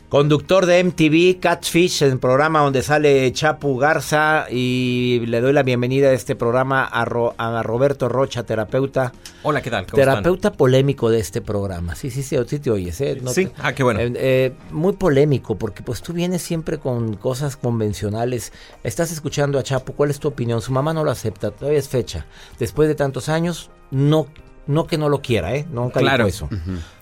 Conductor 0.09 0.65
de 0.65 0.83
MTV 0.83 1.39
Catfish, 1.39 2.01
el 2.01 2.17
programa 2.17 2.61
donde 2.61 2.81
sale 2.81 3.31
Chapu 3.31 3.77
Garza 3.77 4.47
y 4.49 5.21
le 5.27 5.39
doy 5.39 5.53
la 5.53 5.61
bienvenida 5.61 6.07
a 6.07 6.13
este 6.13 6.35
programa 6.35 6.83
a, 6.83 7.05
Roberto 7.05 8.09
Rocha, 8.09 8.41
terapeuta. 8.41 9.13
Hola, 9.43 9.61
¿qué 9.61 9.69
tal? 9.69 9.85
terapeuta 9.85 10.51
polémico 10.51 11.11
de 11.11 11.19
este 11.19 11.41
programa. 11.41 11.93
Sí, 11.93 12.09
sí, 12.09 12.23
sí, 12.23 12.35
sí 12.47 12.57
te 12.57 12.71
oyes, 12.71 12.99
¿eh? 13.01 13.21
sí, 13.27 13.49
ah, 13.59 13.73
qué 13.73 13.83
bueno. 13.83 13.99
Eh, 13.99 14.11
eh, 14.15 14.53
muy 14.71 14.93
polémico 14.93 15.59
porque 15.59 15.83
pues 15.83 16.01
tú 16.01 16.11
vienes 16.11 16.41
siempre 16.41 16.79
con 16.79 17.15
cosas 17.15 17.55
convencionales. 17.55 18.51
Estás 18.83 19.11
escuchando 19.11 19.59
a 19.59 19.63
Chapu, 19.63 19.93
¿cuál 19.93 20.09
es 20.09 20.19
tu 20.19 20.27
opinión? 20.27 20.59
Su 20.63 20.71
mamá 20.71 20.91
no 20.91 21.03
lo 21.03 21.11
acepta, 21.11 21.51
todavía 21.51 21.77
es 21.77 21.87
fecha. 21.87 22.25
Después 22.57 22.89
de 22.89 22.95
tantos 22.95 23.29
años, 23.29 23.69
no, 23.91 24.25
no 24.65 24.87
que 24.87 24.97
no 24.97 25.07
lo 25.07 25.21
quiera, 25.21 25.53
¿eh? 25.53 25.67
Nunca 25.71 25.99
claro. 25.99 26.25
dijo 26.25 26.47
eso. 26.47 26.49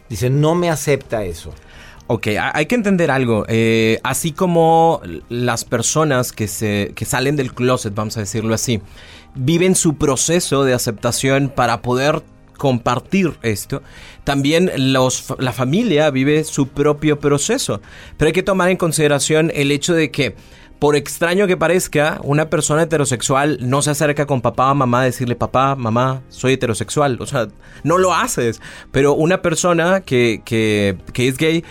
Dice, 0.10 0.30
no 0.30 0.56
me 0.56 0.70
acepta 0.70 1.24
eso. 1.24 1.54
Ok, 2.08 2.28
hay 2.54 2.66
que 2.68 2.76
entender 2.76 3.12
algo. 3.12 3.46
Eh, 3.50 4.00
así 4.04 4.32
como 4.32 5.02
las 5.28 5.66
personas 5.66 6.32
que, 6.32 6.48
se, 6.48 6.94
que 6.96 7.04
salen 7.04 7.36
del 7.36 7.54
closet, 7.54 7.94
vamos 7.94 8.16
a 8.16 8.22
decirlo 8.22 8.54
así, 8.54 8.82
viven 9.36 9.76
su 9.76 9.98
proceso 9.98 10.64
de 10.64 10.74
aceptación 10.74 11.52
para 11.54 11.82
poder 11.82 12.24
compartir 12.58 13.34
esto, 13.44 13.82
también 14.24 14.72
los, 14.78 15.34
la 15.38 15.54
familia 15.54 16.10
vive 16.10 16.44
su 16.44 16.68
propio 16.68 17.20
proceso. 17.20 17.82
Pero 18.18 18.28
hay 18.28 18.34
que 18.34 18.44
tomar 18.44 18.70
en 18.70 18.78
consideración 18.78 19.52
el 19.54 19.72
hecho 19.72 19.94
de 19.94 20.12
que, 20.12 20.36
por 20.80 20.96
extraño 20.96 21.48
que 21.48 21.58
parezca, 21.58 22.20
una 22.24 22.50
persona 22.50 22.84
heterosexual 22.84 23.60
no 23.62 23.82
se 23.82 23.92
acerca 23.92 24.26
con 24.26 24.42
papá 24.42 24.72
o 24.72 24.76
mamá 24.76 25.02
a 25.02 25.06
decirle, 25.06 25.36
papá, 25.36 25.76
mamá, 25.76 26.22
soy 26.30 26.54
heterosexual. 26.54 27.18
O 27.20 27.26
sea, 27.26 27.48
no 27.84 27.98
lo 27.98 28.14
haces. 28.14 28.62
Pero 28.92 29.14
una 29.14 29.42
persona 29.42 30.02
que, 30.02 30.42
que, 30.46 30.98
que 31.14 31.28
es 31.28 31.38
gay 31.38 31.64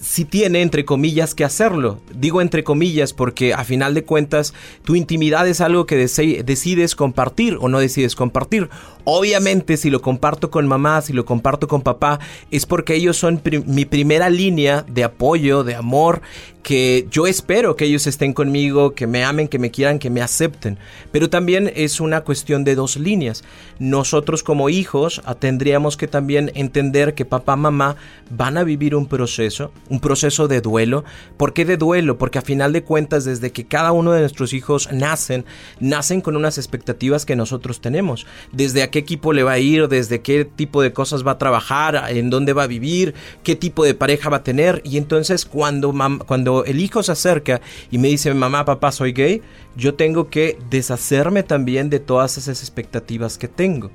si 0.00 0.24
tiene, 0.24 0.62
entre 0.62 0.84
comillas, 0.84 1.34
que 1.34 1.44
hacerlo. 1.44 2.00
Digo 2.14 2.40
entre 2.40 2.64
comillas 2.64 3.12
porque 3.12 3.52
a 3.52 3.64
final 3.64 3.94
de 3.94 4.04
cuentas 4.04 4.54
tu 4.84 4.94
intimidad 4.96 5.46
es 5.46 5.60
algo 5.60 5.86
que 5.86 5.96
decides 5.96 6.94
compartir 6.94 7.58
o 7.60 7.68
no 7.68 7.78
decides 7.78 8.16
compartir. 8.16 8.70
Obviamente 9.04 9.76
si 9.76 9.90
lo 9.90 10.00
comparto 10.00 10.50
con 10.50 10.66
mamá, 10.66 11.00
si 11.02 11.12
lo 11.12 11.24
comparto 11.24 11.68
con 11.68 11.82
papá, 11.82 12.20
es 12.50 12.66
porque 12.66 12.94
ellos 12.94 13.16
son 13.16 13.42
mi 13.66 13.84
primera 13.84 14.30
línea 14.30 14.84
de 14.88 15.04
apoyo, 15.04 15.64
de 15.64 15.74
amor, 15.74 16.22
que 16.62 17.08
yo 17.10 17.26
espero 17.26 17.76
que 17.76 17.84
ellos 17.84 18.06
estén 18.06 18.32
conmigo, 18.32 18.94
que 18.94 19.06
me 19.06 19.24
amen, 19.24 19.48
que 19.48 19.58
me 19.58 19.70
quieran, 19.70 19.98
que 19.98 20.10
me 20.10 20.22
acepten. 20.22 20.78
Pero 21.10 21.28
también 21.28 21.72
es 21.74 22.00
una 22.00 22.22
cuestión 22.22 22.64
de 22.64 22.74
dos 22.74 22.96
líneas. 22.96 23.42
Nosotros 23.78 24.42
como 24.42 24.68
hijos 24.68 25.20
ah, 25.24 25.34
tendríamos 25.34 25.96
que 25.96 26.06
también 26.06 26.52
entender 26.54 27.14
que 27.14 27.24
papá, 27.24 27.56
mamá 27.56 27.96
van 28.30 28.56
a 28.56 28.64
vivir 28.64 28.94
un 28.94 29.06
proceso, 29.06 29.72
un 29.88 30.00
proceso 30.00 30.46
de 30.46 30.60
duelo. 30.60 31.04
¿Por 31.36 31.52
qué 31.52 31.64
de 31.64 31.76
duelo? 31.76 32.16
Porque 32.16 32.38
a 32.38 32.42
final 32.42 32.72
de 32.72 32.84
cuentas 32.84 33.24
desde 33.24 33.50
que 33.50 33.66
cada 33.66 33.92
uno 33.92 34.12
de 34.12 34.20
nuestros 34.20 34.52
hijos 34.52 34.88
nacen, 34.92 35.44
nacen 35.80 36.20
con 36.20 36.36
unas 36.36 36.58
expectativas 36.58 37.26
que 37.26 37.36
nosotros 37.36 37.80
tenemos. 37.80 38.26
Desde 38.52 38.88
qué 38.90 39.00
equipo 39.00 39.32
le 39.32 39.42
va 39.42 39.52
a 39.52 39.58
ir, 39.58 39.88
desde 39.88 40.20
qué 40.20 40.44
tipo 40.44 40.80
de 40.80 40.92
cosas 40.92 41.26
va 41.26 41.32
a 41.32 41.38
trabajar, 41.38 42.04
en 42.08 42.30
dónde 42.30 42.52
va 42.52 42.64
a 42.64 42.68
vivir, 42.68 43.14
qué 43.42 43.56
tipo 43.56 43.84
de 43.84 43.94
pareja 43.94 44.30
va 44.30 44.38
a 44.38 44.44
tener. 44.44 44.80
Y 44.84 44.96
entonces 44.96 45.44
cuando, 45.44 45.92
cuando 46.26 46.51
el 46.64 46.80
hijo 46.80 47.02
se 47.02 47.12
acerca 47.12 47.60
y 47.90 47.98
me 47.98 48.08
dice, 48.08 48.32
mamá, 48.34 48.64
papá, 48.64 48.92
soy 48.92 49.12
gay, 49.12 49.42
yo 49.76 49.94
tengo 49.94 50.28
que 50.28 50.58
deshacerme 50.70 51.42
también 51.42 51.90
de 51.90 52.00
todas 52.00 52.38
esas 52.38 52.60
expectativas 52.60 53.38
que 53.38 53.48
tengo 53.48 53.90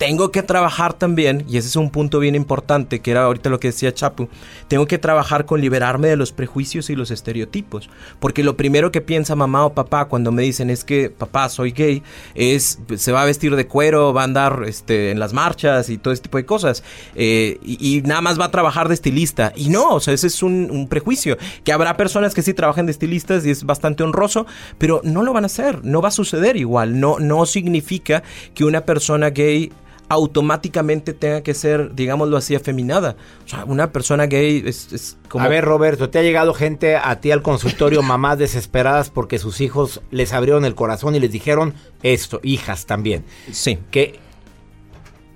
tengo 0.00 0.32
que 0.32 0.42
trabajar 0.42 0.94
también, 0.94 1.44
y 1.46 1.58
ese 1.58 1.68
es 1.68 1.76
un 1.76 1.90
punto 1.90 2.20
bien 2.20 2.34
importante, 2.34 3.00
que 3.00 3.10
era 3.10 3.24
ahorita 3.24 3.50
lo 3.50 3.60
que 3.60 3.68
decía 3.68 3.92
Chapu, 3.92 4.30
tengo 4.66 4.86
que 4.86 4.96
trabajar 4.96 5.44
con 5.44 5.60
liberarme 5.60 6.08
de 6.08 6.16
los 6.16 6.32
prejuicios 6.32 6.88
y 6.88 6.96
los 6.96 7.10
estereotipos. 7.10 7.90
Porque 8.18 8.42
lo 8.42 8.56
primero 8.56 8.92
que 8.92 9.02
piensa 9.02 9.36
mamá 9.36 9.66
o 9.66 9.74
papá 9.74 10.06
cuando 10.06 10.32
me 10.32 10.40
dicen 10.40 10.70
es 10.70 10.84
que 10.84 11.10
papá 11.10 11.50
soy 11.50 11.72
gay, 11.72 12.02
es 12.34 12.78
se 12.96 13.12
va 13.12 13.20
a 13.20 13.24
vestir 13.26 13.54
de 13.56 13.66
cuero, 13.66 14.14
va 14.14 14.22
a 14.22 14.24
andar 14.24 14.62
este, 14.66 15.10
en 15.10 15.18
las 15.18 15.34
marchas 15.34 15.90
y 15.90 15.98
todo 15.98 16.14
ese 16.14 16.22
tipo 16.22 16.38
de 16.38 16.46
cosas. 16.46 16.82
Eh, 17.14 17.58
y, 17.62 18.00
nada 18.00 18.22
más 18.22 18.40
va 18.40 18.46
a 18.46 18.50
trabajar 18.50 18.88
de 18.88 18.94
estilista. 18.94 19.52
Y 19.54 19.68
no, 19.68 19.96
o 19.96 20.00
sea, 20.00 20.14
ese 20.14 20.28
es 20.28 20.42
un, 20.42 20.70
un 20.70 20.88
prejuicio. 20.88 21.36
Que 21.62 21.74
habrá 21.74 21.98
personas 21.98 22.32
que 22.32 22.40
sí 22.40 22.54
trabajan 22.54 22.86
de 22.86 22.92
estilistas 22.92 23.44
y 23.44 23.50
es 23.50 23.64
bastante 23.64 24.02
honroso, 24.02 24.46
pero 24.78 25.02
no 25.04 25.22
lo 25.22 25.34
van 25.34 25.44
a 25.44 25.46
hacer, 25.46 25.84
no 25.84 26.00
va 26.00 26.08
a 26.08 26.12
suceder 26.12 26.56
igual. 26.56 26.98
No, 26.98 27.18
no 27.18 27.44
significa 27.44 28.22
que 28.54 28.64
una 28.64 28.86
persona 28.86 29.28
gay 29.28 29.70
automáticamente 30.10 31.12
tenga 31.14 31.40
que 31.42 31.54
ser, 31.54 31.94
digámoslo 31.94 32.36
así, 32.36 32.56
afeminada. 32.56 33.14
O 33.46 33.48
sea, 33.48 33.64
una 33.64 33.92
persona 33.92 34.26
gay 34.26 34.60
es, 34.66 35.16
como... 35.28 35.44
A 35.44 35.48
ver, 35.48 35.64
Roberto, 35.64 36.10
¿te 36.10 36.18
ha 36.18 36.22
llegado 36.22 36.52
gente 36.52 36.96
a 36.96 37.20
ti 37.20 37.30
al 37.30 37.42
consultorio, 37.42 38.02
mamás 38.02 38.36
desesperadas 38.36 39.08
porque 39.08 39.38
sus 39.38 39.60
hijos 39.60 40.02
les 40.10 40.32
abrieron 40.32 40.64
el 40.64 40.74
corazón 40.74 41.14
y 41.14 41.20
les 41.20 41.30
dijeron 41.30 41.74
esto, 42.02 42.40
hijas 42.42 42.86
también? 42.86 43.24
Sí. 43.52 43.78
Que... 43.92 44.18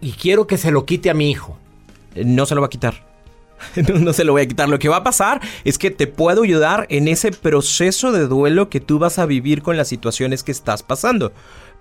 Y 0.01 0.13
quiero 0.13 0.49
que 0.49 0.59
se 0.59 0.73
lo 0.73 0.85
quite 0.85 1.09
a 1.09 1.15
mi 1.15 1.31
hijo. 1.31 1.57
No 2.17 2.45
se 2.45 2.57
lo 2.57 2.61
va 2.61 2.67
a 2.67 2.71
quitar. 2.71 3.07
no, 4.01 4.13
se 4.13 4.25
lo 4.25 4.33
voy 4.33 4.43
a 4.43 4.49
quitar. 4.49 4.69
Lo 4.69 4.81
que 4.81 4.89
va 4.89 4.97
a 4.97 5.05
pasar 5.05 5.41
es 5.65 5.79
que 5.79 5.93
te 5.93 6.09
puedo 6.09 6.43
ayudar 6.43 6.87
en 6.91 7.07
ese 7.07 7.31
proceso 7.31 8.11
de 8.11 8.27
duelo 8.27 8.69
que 8.69 8.81
tú 8.81 8.99
vas 8.99 9.21
a 9.21 9.27
vivir 9.27 9.63
con 9.63 9.77
las 9.77 9.89
situaciones 9.89 10.43
que 10.43 10.53
estás 10.53 10.83
pasando. 10.83 11.33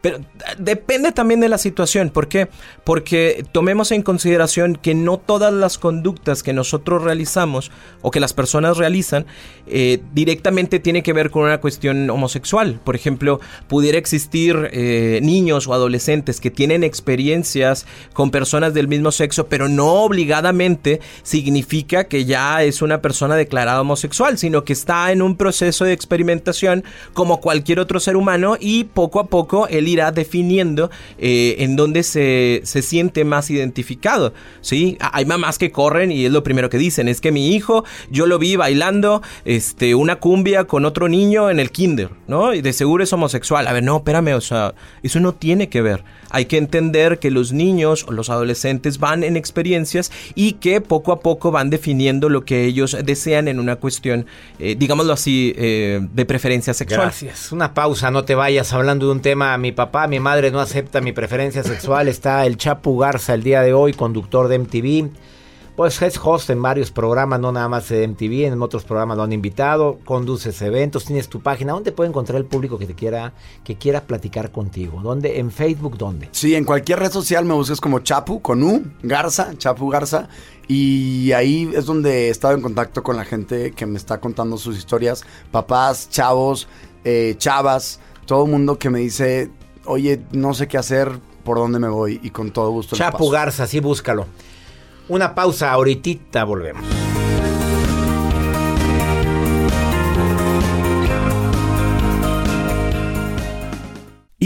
Pero 0.03 0.19
depende 0.57 1.13
también 1.13 1.39
de 1.39 1.47
la 1.47 1.57
situación. 1.57 2.09
¿Por 2.09 2.27
qué? 2.27 2.49
Porque 2.83 3.45
tomemos 3.53 3.93
en 3.93 4.01
consideración 4.01 4.75
que 4.75 4.93
no 4.95 5.17
todas 5.17 5.53
las 5.53 5.77
conductas 5.77 6.43
que 6.43 6.51
nosotros 6.51 7.01
realizamos 7.01 7.71
o 8.01 8.11
que 8.11 8.19
las 8.19 8.33
personas 8.33 8.75
realizan 8.75 9.25
eh, 9.65 10.01
directamente 10.13 10.81
tiene 10.81 11.03
que 11.03 11.13
ver 11.13 11.31
con 11.31 11.43
una 11.43 11.61
cuestión 11.61 12.09
homosexual. 12.09 12.81
Por 12.83 12.97
ejemplo, 12.97 13.39
pudiera 13.69 13.97
existir 13.97 14.71
eh, 14.73 15.21
niños 15.23 15.67
o 15.67 15.73
adolescentes 15.73 16.41
que 16.41 16.51
tienen 16.51 16.83
experiencias 16.83 17.85
con 18.11 18.29
personas 18.29 18.73
del 18.73 18.89
mismo 18.89 19.09
sexo, 19.09 19.47
pero 19.47 19.69
no 19.69 20.03
obligadamente 20.03 20.99
significa 21.21 22.09
que 22.09 22.25
ya 22.25 22.61
es 22.61 22.81
una 22.81 23.01
persona 23.01 23.37
declarada 23.37 23.79
homosexual, 23.79 24.37
sino 24.37 24.65
que 24.65 24.73
está 24.73 25.13
en 25.13 25.21
un 25.21 25.37
proceso 25.37 25.85
de 25.85 25.93
experimentación 25.93 26.83
como 27.13 27.39
cualquier 27.39 27.79
otro 27.79 28.01
ser 28.01 28.17
humano 28.17 28.57
y 28.59 28.83
poco 28.83 29.21
a 29.21 29.27
poco 29.27 29.69
el 29.69 29.92
irá 29.93 30.11
definiendo 30.11 30.91
eh, 31.17 31.55
en 31.59 31.75
dónde 31.75 32.03
se, 32.03 32.61
se, 32.63 32.81
siente 32.81 33.23
más 33.23 33.49
identificado. 33.49 34.33
¿sí? 34.61 34.97
Hay 34.99 35.25
mamás 35.25 35.57
que 35.57 35.71
corren 35.71 36.11
y 36.11 36.25
es 36.25 36.31
lo 36.31 36.43
primero 36.43 36.69
que 36.69 36.77
dicen, 36.77 37.07
es 37.07 37.21
que 37.21 37.31
mi 37.31 37.55
hijo, 37.55 37.85
yo 38.09 38.25
lo 38.25 38.39
vi 38.39 38.55
bailando 38.55 39.21
este, 39.45 39.95
una 39.95 40.17
cumbia 40.17 40.65
con 40.65 40.85
otro 40.85 41.07
niño 41.07 41.49
en 41.49 41.59
el 41.59 41.71
kinder, 41.71 42.09
¿no? 42.27 42.53
Y 42.53 42.61
de 42.61 42.73
seguro 42.73 43.03
es 43.03 43.13
homosexual. 43.13 43.67
A 43.67 43.73
ver, 43.73 43.83
no, 43.83 43.97
espérame, 43.97 44.33
o 44.35 44.41
sea, 44.41 44.73
eso 45.01 45.19
no 45.19 45.33
tiene 45.33 45.69
que 45.69 45.81
ver. 45.81 46.03
Hay 46.29 46.45
que 46.45 46.57
entender 46.57 47.19
que 47.19 47.29
los 47.29 47.51
niños 47.51 48.05
o 48.07 48.11
los 48.11 48.29
adolescentes 48.29 48.97
van 48.97 49.23
en 49.23 49.37
experiencias 49.37 50.11
y 50.33 50.53
que 50.53 50.81
poco 50.81 51.11
a 51.11 51.19
poco 51.19 51.51
van 51.51 51.69
definiendo 51.69 52.27
lo 52.27 52.43
que 52.43 52.65
ellos 52.65 52.97
desean 53.03 53.47
en 53.47 53.59
una 53.59 53.75
cuestión, 53.75 54.25
eh, 54.57 54.75
digámoslo 54.77 55.13
así, 55.13 55.53
eh, 55.55 56.01
de 56.01 56.25
preferencia 56.25 56.73
sexual. 56.73 57.01
Gracias. 57.01 57.51
Una 57.51 57.73
pausa, 57.73 58.09
no 58.09 58.23
te 58.23 58.35
vayas 58.35 58.73
hablando 58.73 59.05
de 59.05 59.11
un 59.11 59.21
tema. 59.21 59.55
Mi 59.57 59.71
papá, 59.71 59.82
mi 60.07 60.19
madre 60.19 60.51
no 60.51 60.59
acepta 60.59 61.01
mi 61.01 61.11
preferencia 61.11 61.63
sexual. 61.63 62.07
Está 62.07 62.45
el 62.45 62.57
Chapu 62.57 62.97
Garza 62.97 63.33
el 63.33 63.43
día 63.43 63.61
de 63.61 63.73
hoy, 63.73 63.93
conductor 63.93 64.47
de 64.47 64.59
MTV. 64.59 65.09
Pues 65.75 65.99
es 66.03 66.19
host 66.23 66.51
en 66.51 66.61
varios 66.61 66.91
programas, 66.91 67.39
no 67.39 67.51
nada 67.51 67.67
más 67.67 67.89
de 67.89 68.07
MTV, 68.07 68.45
en 68.45 68.61
otros 68.61 68.83
programas 68.83 69.17
lo 69.17 69.23
han 69.23 69.33
invitado, 69.33 69.97
conduces 70.05 70.61
eventos, 70.61 71.03
tienes 71.03 71.29
tu 71.29 71.41
página. 71.41 71.73
¿Dónde 71.73 71.91
puede 71.91 72.09
encontrar 72.09 72.37
el 72.37 72.45
público 72.45 72.77
que 72.77 72.85
te 72.85 72.93
quiera, 72.93 73.33
que 73.63 73.75
quiera 73.75 74.01
platicar 74.01 74.51
contigo? 74.51 75.01
¿Dónde? 75.01 75.39
¿En 75.39 75.49
Facebook 75.49 75.97
dónde? 75.97 76.29
Sí, 76.31 76.53
en 76.53 76.63
cualquier 76.63 76.99
red 76.99 77.11
social 77.11 77.43
me 77.45 77.55
busques 77.55 77.81
como 77.81 78.01
Chapu, 78.01 78.39
con 78.39 78.61
U, 78.61 78.83
Garza, 79.01 79.57
Chapu 79.57 79.89
Garza. 79.89 80.29
Y 80.67 81.31
ahí 81.31 81.71
es 81.73 81.87
donde 81.87 82.27
he 82.27 82.29
estado 82.29 82.53
en 82.53 82.61
contacto 82.61 83.01
con 83.01 83.17
la 83.17 83.25
gente 83.25 83.71
que 83.71 83.87
me 83.87 83.97
está 83.97 84.19
contando 84.19 84.57
sus 84.57 84.77
historias. 84.77 85.23
Papás, 85.51 86.07
chavos, 86.11 86.67
eh, 87.03 87.33
chavas, 87.39 87.99
todo 88.27 88.45
el 88.45 88.51
mundo 88.51 88.77
que 88.77 88.91
me 88.91 88.99
dice, 88.99 89.49
oye, 89.85 90.21
no 90.31 90.53
sé 90.53 90.67
qué 90.67 90.77
hacer, 90.77 91.19
por 91.43 91.57
dónde 91.57 91.79
me 91.79 91.89
voy. 91.89 92.19
Y 92.23 92.29
con 92.29 92.51
todo 92.51 92.69
gusto. 92.71 92.95
Chapu 92.95 93.29
Garza, 93.29 93.67
sí, 93.67 93.79
búscalo. 93.79 94.27
Una 95.09 95.35
pausa, 95.35 95.71
ahorita 95.71 96.43
volvemos. 96.45 97.02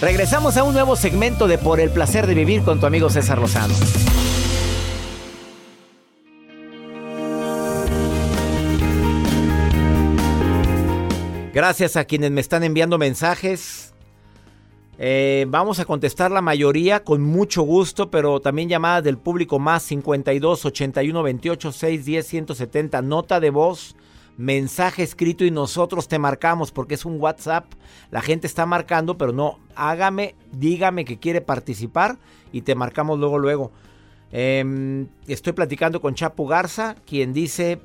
Regresamos 0.00 0.56
a 0.56 0.64
un 0.64 0.74
nuevo 0.74 0.96
segmento 0.96 1.46
de 1.46 1.56
Por 1.56 1.80
el 1.80 1.90
Placer 1.90 2.26
de 2.26 2.34
Vivir 2.34 2.62
con 2.62 2.80
tu 2.80 2.86
amigo 2.86 3.08
César 3.08 3.38
Lozano. 3.38 3.74
Gracias 11.54 11.96
a 11.96 12.04
quienes 12.04 12.32
me 12.32 12.40
están 12.40 12.64
enviando 12.64 12.98
mensajes. 12.98 13.94
Eh, 14.98 15.46
vamos 15.48 15.78
a 15.78 15.84
contestar 15.84 16.32
la 16.32 16.40
mayoría 16.40 17.04
con 17.04 17.22
mucho 17.22 17.62
gusto, 17.62 18.10
pero 18.10 18.40
también 18.40 18.68
llamadas 18.68 19.04
del 19.04 19.18
público 19.18 19.60
más 19.60 19.84
52 19.84 20.64
81 20.64 21.22
28 21.22 21.72
6 21.72 22.04
10 22.04 22.26
170. 22.26 23.02
Nota 23.02 23.38
de 23.38 23.50
voz 23.50 23.94
mensaje 24.36 25.02
escrito 25.02 25.44
y 25.44 25.50
nosotros 25.50 26.08
te 26.08 26.18
marcamos 26.18 26.72
porque 26.72 26.94
es 26.94 27.04
un 27.04 27.20
WhatsApp. 27.20 27.66
La 28.10 28.20
gente 28.20 28.46
está 28.46 28.66
marcando, 28.66 29.16
pero 29.16 29.32
no, 29.32 29.58
hágame, 29.76 30.34
dígame 30.52 31.04
que 31.04 31.18
quiere 31.18 31.40
participar 31.40 32.18
y 32.52 32.62
te 32.62 32.74
marcamos 32.74 33.18
luego, 33.18 33.38
luego. 33.38 33.72
Em, 34.32 35.06
estoy 35.26 35.52
platicando 35.52 36.00
con 36.00 36.14
Chapo 36.14 36.46
Garza, 36.46 36.96
quien 37.06 37.32
dice, 37.32 37.80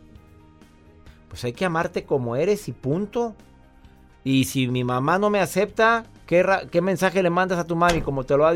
pues 1.27 1.43
hay 1.43 1.53
que 1.53 1.65
amarte 1.65 2.03
como 2.03 2.35
eres 2.35 2.67
y 2.67 2.71
punto. 2.71 3.35
Y 4.23 4.45
si 4.45 4.67
mi 4.67 4.83
mamá 4.83 5.19
no 5.19 5.29
me 5.29 5.39
acepta, 5.39 6.05
¿qué, 6.25 6.81
mensaje 6.81 7.23
le 7.23 7.29
mandas 7.29 7.59
a 7.59 7.65
tu 7.65 7.75
mami 7.75 8.01
como, 8.01 8.23
te 8.23 8.35
lo 8.35 8.47
ha 8.47 8.53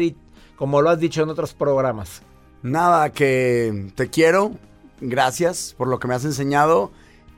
como 0.55 0.81
lo 0.81 0.89
has 0.89 0.99
dicho 0.99 1.21
en 1.21 1.29
otros 1.29 1.53
programas? 1.53 2.21
Nada, 2.61 3.11
que 3.11 3.91
te 3.95 4.09
quiero. 4.09 4.51
Gracias 5.01 5.75
por 5.77 5.87
lo 5.87 5.99
que 5.99 6.07
me 6.07 6.15
has 6.15 6.25
enseñado 6.25 6.91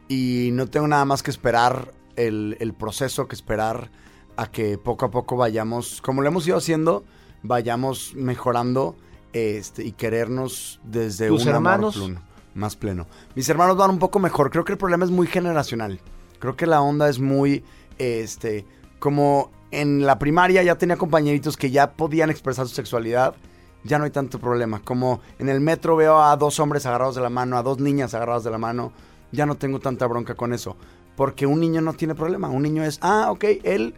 y 0.08 0.50
no 0.54 0.68
tengo 0.68 0.88
nada 0.88 1.06
más 1.06 1.24
que 1.24 1.32
esperar 1.32 1.94
el, 2.16 2.74
proceso, 2.78 3.28
que 3.28 3.36
esperar 3.36 3.90
a 4.38 4.48
que 4.48 4.78
poco 4.78 5.06
a 5.06 5.12
poco 5.12 5.38
vayamos, 5.38 6.02
como 6.02 6.22
lo 6.22 6.28
hemos 6.28 6.48
ido 6.48 6.58
haciendo, 6.58 7.04
vayamos 7.44 8.14
mejorando 8.16 8.96
este, 9.34 9.84
y 9.84 9.92
querernos 9.92 10.80
desde 10.84 11.32
un 11.32 11.48
hermanos? 11.48 11.96
amor 11.98 12.22
más 12.56 12.76
pleno. 12.76 13.06
Mis 13.36 13.48
hermanos 13.50 13.78
van 13.78 13.92
un 13.92 14.00
poco 14.00 14.18
mejor. 14.20 14.50
Creo 14.50 14.64
que 14.64 14.72
el 14.72 14.78
problema 14.78 15.06
es 15.06 15.12
muy 15.12 15.28
generacional. 15.28 16.00
Creo 16.40 16.56
que 16.56 16.66
la 16.66 16.82
onda 16.82 17.10
es 17.10 17.20
muy, 17.20 17.64
este, 17.98 18.66
como 18.98 19.52
en 19.72 20.06
la 20.06 20.18
primaria 20.18 20.64
ya 20.64 20.78
tenía 20.78 20.96
compañeritos 20.96 21.58
que 21.58 21.70
ya 21.70 21.92
podían 21.92 22.30
expresar 22.30 22.68
su 22.68 22.74
sexualidad. 22.74 23.36
Ya 23.84 24.00
no 24.00 24.06
hay 24.06 24.12
tanto 24.12 24.40
problema. 24.40 24.80
Como 24.80 25.20
en 25.38 25.50
el 25.50 25.60
metro 25.60 25.96
veo 25.96 26.22
a 26.22 26.36
dos 26.38 26.60
hombres 26.60 26.86
agarrados 26.86 27.16
de 27.16 27.22
la 27.22 27.30
mano, 27.30 27.58
a 27.58 27.64
dos 27.64 27.80
niñas 27.80 28.14
agarradas 28.14 28.44
de 28.44 28.52
la 28.52 28.58
mano 28.58 28.94
ya 29.32 29.46
no 29.46 29.56
tengo 29.56 29.80
tanta 29.80 30.08
bronca 30.08 30.36
con 30.36 30.54
eso. 30.54 30.76
Porque 31.16 31.46
un 31.46 31.60
niño 31.60 31.82
no 31.82 31.94
tiene 31.94 32.16
problema. 32.16 32.50
Un 32.50 32.64
niño 32.64 32.84
es, 32.84 33.00
ah, 33.02 33.28
ok, 33.32 33.44
él 33.64 33.94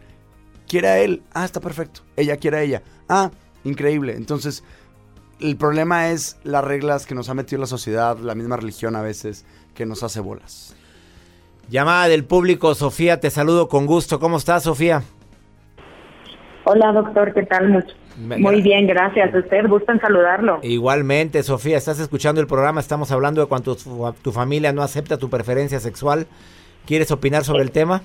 quiere 0.68 0.88
a 0.88 0.98
él. 0.98 1.22
Ah, 1.32 1.44
está 1.44 1.60
perfecto. 1.60 2.02
Ella 2.16 2.36
quiere 2.36 2.58
a 2.58 2.62
ella. 2.62 2.82
Ah, 3.08 3.30
increíble. 3.64 4.14
Entonces, 4.14 4.62
el 5.40 5.56
problema 5.56 6.10
es 6.10 6.38
las 6.44 6.64
reglas 6.64 7.06
que 7.06 7.14
nos 7.14 7.28
ha 7.28 7.34
metido 7.34 7.60
la 7.60 7.66
sociedad, 7.66 8.18
la 8.18 8.34
misma 8.34 8.56
religión 8.56 8.96
a 8.96 9.02
veces, 9.02 9.44
que 9.74 9.86
nos 9.86 10.02
hace 10.02 10.20
bolas. 10.20 10.74
Llamada 11.68 12.08
del 12.08 12.24
público, 12.24 12.74
Sofía, 12.74 13.20
te 13.20 13.30
saludo 13.30 13.68
con 13.68 13.86
gusto. 13.86 14.18
¿Cómo 14.18 14.38
estás, 14.38 14.62
Sofía? 14.62 15.02
Hola, 16.64 16.92
doctor, 16.92 17.32
¿qué 17.34 17.42
tal? 17.44 17.86
Muy 18.18 18.62
bien, 18.62 18.86
gracias. 18.86 19.32
Usted 19.34 19.66
gusta 19.68 19.92
en 19.92 20.00
saludarlo. 20.00 20.58
Igualmente, 20.62 21.42
Sofía, 21.42 21.76
estás 21.76 22.00
escuchando 22.00 22.40
el 22.40 22.46
programa, 22.46 22.80
estamos 22.80 23.12
hablando 23.12 23.40
de 23.40 23.46
cuando 23.46 23.76
tu, 23.76 24.14
tu 24.22 24.32
familia 24.32 24.72
no 24.72 24.82
acepta 24.82 25.18
tu 25.18 25.30
preferencia 25.30 25.78
sexual. 25.78 26.26
¿Quieres 26.86 27.10
opinar 27.12 27.44
sobre 27.44 27.62
el 27.62 27.70
tema? 27.70 28.02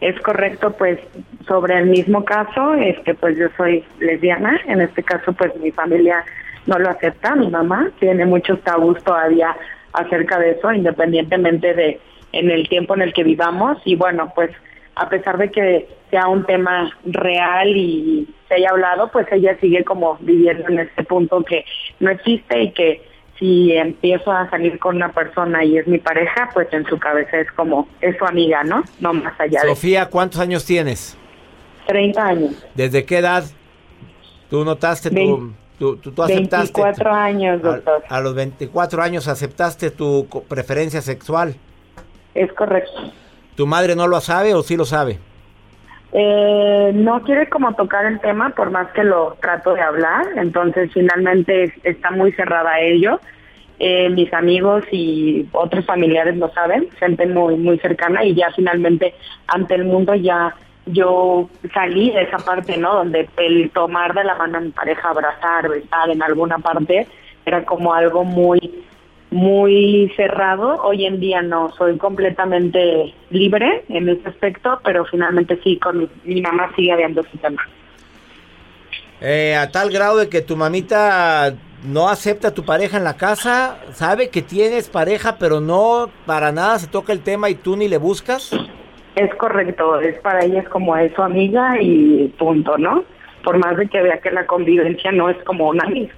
Es 0.00 0.20
correcto, 0.20 0.72
pues 0.72 0.98
sobre 1.46 1.78
el 1.78 1.86
mismo 1.86 2.24
caso, 2.24 2.74
este, 2.74 3.14
pues 3.14 3.38
yo 3.38 3.46
soy 3.56 3.84
lesbiana. 4.00 4.60
En 4.66 4.80
este 4.80 5.04
caso, 5.04 5.32
pues 5.32 5.54
mi 5.60 5.70
familia 5.70 6.24
no 6.66 6.78
lo 6.78 6.90
acepta. 6.90 7.36
Mi 7.36 7.48
mamá 7.48 7.90
tiene 8.00 8.24
muchos 8.24 8.60
tabús 8.62 9.02
todavía 9.04 9.56
acerca 9.92 10.40
de 10.40 10.52
eso, 10.52 10.72
independientemente 10.72 11.74
de 11.74 12.00
en 12.32 12.50
el 12.50 12.68
tiempo 12.68 12.94
en 12.94 13.02
el 13.02 13.12
que 13.12 13.22
vivamos. 13.22 13.78
Y 13.84 13.94
bueno, 13.94 14.32
pues 14.34 14.50
a 14.94 15.08
pesar 15.08 15.38
de 15.38 15.50
que 15.50 15.88
sea 16.10 16.28
un 16.28 16.44
tema 16.44 16.90
real 17.04 17.68
y 17.76 18.28
se 18.48 18.54
haya 18.54 18.70
hablado, 18.70 19.10
pues 19.10 19.26
ella 19.32 19.56
sigue 19.60 19.84
como 19.84 20.18
viviendo 20.20 20.68
en 20.68 20.80
este 20.80 21.04
punto 21.04 21.42
que 21.42 21.64
no 22.00 22.10
existe 22.10 22.62
y 22.62 22.72
que 22.72 23.02
si 23.38 23.72
empiezo 23.72 24.30
a 24.30 24.48
salir 24.50 24.78
con 24.78 24.96
una 24.96 25.12
persona 25.12 25.64
y 25.64 25.78
es 25.78 25.86
mi 25.86 25.98
pareja, 25.98 26.50
pues 26.52 26.68
en 26.72 26.84
su 26.86 26.98
cabeza 26.98 27.38
es 27.40 27.50
como, 27.52 27.88
es 28.00 28.16
su 28.18 28.24
amiga, 28.24 28.62
¿no? 28.62 28.84
No 29.00 29.14
más 29.14 29.38
allá 29.40 29.62
de... 29.62 29.68
Sofía, 29.68 30.06
¿cuántos 30.06 30.40
años 30.40 30.64
tienes? 30.64 31.16
30 31.86 32.24
años. 32.24 32.66
¿Desde 32.74 33.04
qué 33.04 33.18
edad 33.18 33.44
tú 34.48 34.64
notaste 34.64 35.10
tu... 35.10 35.54
Tú, 35.78 35.96
tú, 35.96 36.22
aceptaste 36.22 36.80
24 36.80 37.12
años, 37.12 37.60
doctor. 37.60 38.04
A, 38.08 38.20
los 38.20 38.36
24 38.36 39.02
años 39.02 39.26
aceptaste 39.26 39.90
tu 39.90 40.28
preferencia 40.46 41.00
sexual. 41.00 41.56
Es 42.36 42.52
correcto. 42.52 43.12
¿Tu 43.56 43.66
madre 43.66 43.94
no 43.94 44.06
lo 44.08 44.20
sabe 44.20 44.54
o 44.54 44.62
sí 44.62 44.76
lo 44.76 44.84
sabe? 44.84 45.18
Eh, 46.12 46.90
no 46.94 47.22
quiere 47.22 47.48
como 47.48 47.74
tocar 47.74 48.04
el 48.04 48.20
tema 48.20 48.50
por 48.50 48.70
más 48.70 48.90
que 48.92 49.02
lo 49.02 49.36
trato 49.40 49.72
de 49.74 49.80
hablar, 49.80 50.26
entonces 50.36 50.90
finalmente 50.92 51.72
está 51.84 52.10
muy 52.10 52.32
cerrada 52.32 52.72
a 52.72 52.80
ello. 52.80 53.20
Eh, 53.78 54.10
mis 54.10 54.32
amigos 54.34 54.84
y 54.92 55.48
otros 55.52 55.86
familiares 55.86 56.36
lo 56.36 56.52
saben, 56.52 56.88
gente 56.98 57.26
muy 57.26 57.56
muy 57.56 57.78
cercana 57.78 58.24
y 58.24 58.34
ya 58.34 58.50
finalmente 58.54 59.14
ante 59.46 59.74
el 59.74 59.86
mundo 59.86 60.14
ya 60.14 60.54
yo 60.86 61.48
salí 61.72 62.10
de 62.10 62.22
esa 62.22 62.38
parte, 62.38 62.76
¿no? 62.76 62.94
Donde 62.94 63.28
el 63.38 63.70
tomar 63.70 64.14
de 64.14 64.24
la 64.24 64.34
mano 64.34 64.58
a 64.58 64.60
mi 64.60 64.70
pareja, 64.70 65.08
abrazar, 65.08 65.68
besar 65.68 66.10
en 66.10 66.22
alguna 66.22 66.58
parte 66.58 67.06
era 67.44 67.64
como 67.64 67.94
algo 67.94 68.24
muy 68.24 68.84
muy 69.32 70.12
cerrado. 70.14 70.80
Hoy 70.82 71.06
en 71.06 71.18
día 71.18 71.42
no, 71.42 71.72
soy 71.72 71.96
completamente 71.96 73.12
libre 73.30 73.84
en 73.88 74.08
ese 74.08 74.28
aspecto, 74.28 74.78
pero 74.84 75.04
finalmente 75.06 75.58
sí, 75.64 75.78
con 75.78 76.08
mi, 76.24 76.40
mamá 76.40 76.70
sigue 76.76 76.92
habiendo 76.92 77.22
su 77.24 77.38
tema. 77.38 77.62
Eh, 79.20 79.56
a 79.56 79.70
tal 79.70 79.90
grado 79.90 80.18
de 80.18 80.28
que 80.28 80.42
tu 80.42 80.56
mamita 80.56 81.54
no 81.84 82.08
acepta 82.08 82.48
a 82.48 82.54
tu 82.54 82.64
pareja 82.64 82.98
en 82.98 83.04
la 83.04 83.16
casa, 83.16 83.78
sabe 83.92 84.28
que 84.28 84.42
tienes 84.42 84.88
pareja, 84.88 85.36
pero 85.38 85.60
no 85.60 86.10
para 86.26 86.52
nada 86.52 86.78
se 86.78 86.86
toca 86.86 87.12
el 87.12 87.20
tema 87.20 87.48
y 87.48 87.54
tú 87.54 87.76
ni 87.76 87.88
le 87.88 87.98
buscas. 87.98 88.52
Es 89.16 89.34
correcto, 89.36 90.00
es 90.00 90.18
para 90.20 90.44
ella 90.44 90.60
es 90.60 90.68
como 90.68 90.96
es 90.96 91.12
su 91.14 91.22
amiga 91.22 91.80
y 91.80 92.28
punto, 92.38 92.76
¿no? 92.78 93.04
Por 93.44 93.58
más 93.58 93.76
de 93.76 93.88
que 93.88 94.02
vea 94.02 94.20
que 94.20 94.30
la 94.30 94.46
convivencia 94.46 95.10
no 95.12 95.28
es 95.28 95.36
como 95.44 95.68
una 95.68 95.84
amiga 95.84 96.12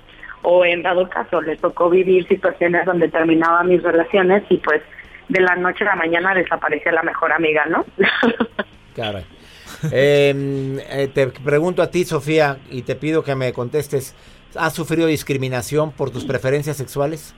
o 0.45 0.65
en 0.65 0.83
dado 0.83 1.09
caso 1.09 1.41
le 1.41 1.57
tocó 1.57 1.91
vivir 1.91 2.29
situaciones 2.29 2.85
donde 2.87 3.09
terminaba 3.09 3.65
mis 3.65 3.83
relaciones 3.83 4.45
y 4.51 4.59
pues 4.59 4.83
de 5.29 5.41
la 5.41 5.57
noche 5.57 5.85
a 5.85 5.89
la 5.89 5.97
mañana 5.97 6.35
desaparecía 6.35 6.93
la 6.93 7.03
mejor 7.03 7.33
amiga, 7.33 7.67
¿no? 7.67 7.85
Claro. 8.95 9.23
Em, 9.91 10.79
eh, 10.79 11.11
te 11.13 11.27
pregunto 11.27 11.83
a 11.83 11.91
ti, 11.91 12.05
Sofía, 12.05 12.59
y 12.71 12.83
te 12.83 12.95
pido 12.95 13.25
que 13.25 13.35
me 13.35 13.53
contestes, 13.53 14.15
¿has 14.55 14.73
sufrido 14.73 15.09
discriminación 15.09 15.91
por 15.91 16.11
tus 16.13 16.25
preferencias 16.25 16.77
sexuales? 16.77 17.35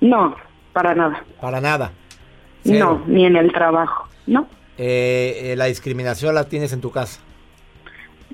No, 0.00 0.34
para 0.72 0.94
nada. 0.94 1.22
¿Para 1.42 1.60
nada? 1.60 1.92
No, 2.64 3.02
ni 3.06 3.26
en 3.26 3.36
el 3.36 3.52
trabajo, 3.52 4.08
¿no? 4.26 4.48
Eh, 4.78 5.52
eh, 5.52 5.56
¿La 5.56 5.66
discriminación 5.66 6.34
la 6.34 6.48
tienes 6.48 6.72
en 6.72 6.80
tu 6.80 6.90
casa? 6.90 7.20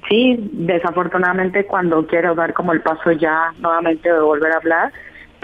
Sí, 0.09 0.37
desafortunadamente 0.53 1.67
cuando 1.67 2.07
quiero 2.07 2.35
dar 2.35 2.53
como 2.53 2.73
el 2.73 2.81
paso 2.81 3.13
ya 3.13 3.53
nuevamente 3.59 4.13
de 4.13 4.21
volver 4.21 4.53
a 4.53 4.57
hablar, 4.57 4.93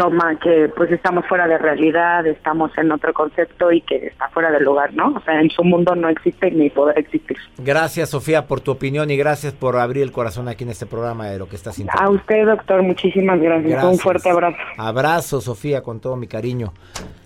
toma 0.01 0.35
que 0.39 0.71
pues 0.75 0.91
estamos 0.91 1.27
fuera 1.27 1.47
de 1.47 1.59
realidad, 1.59 2.27
estamos 2.27 2.71
en 2.79 2.91
otro 2.91 3.13
concepto 3.13 3.71
y 3.71 3.83
que 3.83 3.97
está 4.07 4.29
fuera 4.31 4.51
del 4.51 4.65
lugar, 4.65 4.95
¿no? 4.95 5.09
O 5.09 5.21
sea, 5.21 5.39
en 5.39 5.51
su 5.51 5.63
mundo 5.63 5.95
no 5.95 6.09
existe 6.09 6.51
ni 6.51 6.71
poder 6.71 6.99
existir. 6.99 7.37
Gracias, 7.59 8.09
Sofía, 8.09 8.47
por 8.47 8.63
tu 8.63 8.71
opinión 8.71 9.11
y 9.11 9.19
gracias 9.19 9.53
por 9.53 9.77
abrir 9.77 10.03
el 10.03 10.11
corazón 10.11 10.49
aquí 10.49 10.65
en 10.65 10.71
este 10.71 10.87
programa 10.87 11.27
de 11.27 11.39
lo 11.39 11.49
que 11.51 11.57
estás 11.57 11.75
sintiendo. 11.75 12.03
A 12.03 12.09
usted, 12.09 12.47
doctor, 12.47 12.83
muchísimas 12.83 13.39
gracias. 13.41 13.85
Un 13.85 13.99
fuerte 13.99 14.31
abrazo. 14.31 14.57
Abrazo, 14.79 15.41
Sofía, 15.43 15.83
con 15.83 16.01
todo 16.01 16.17
mi 16.17 16.27
cariño. 16.27 16.73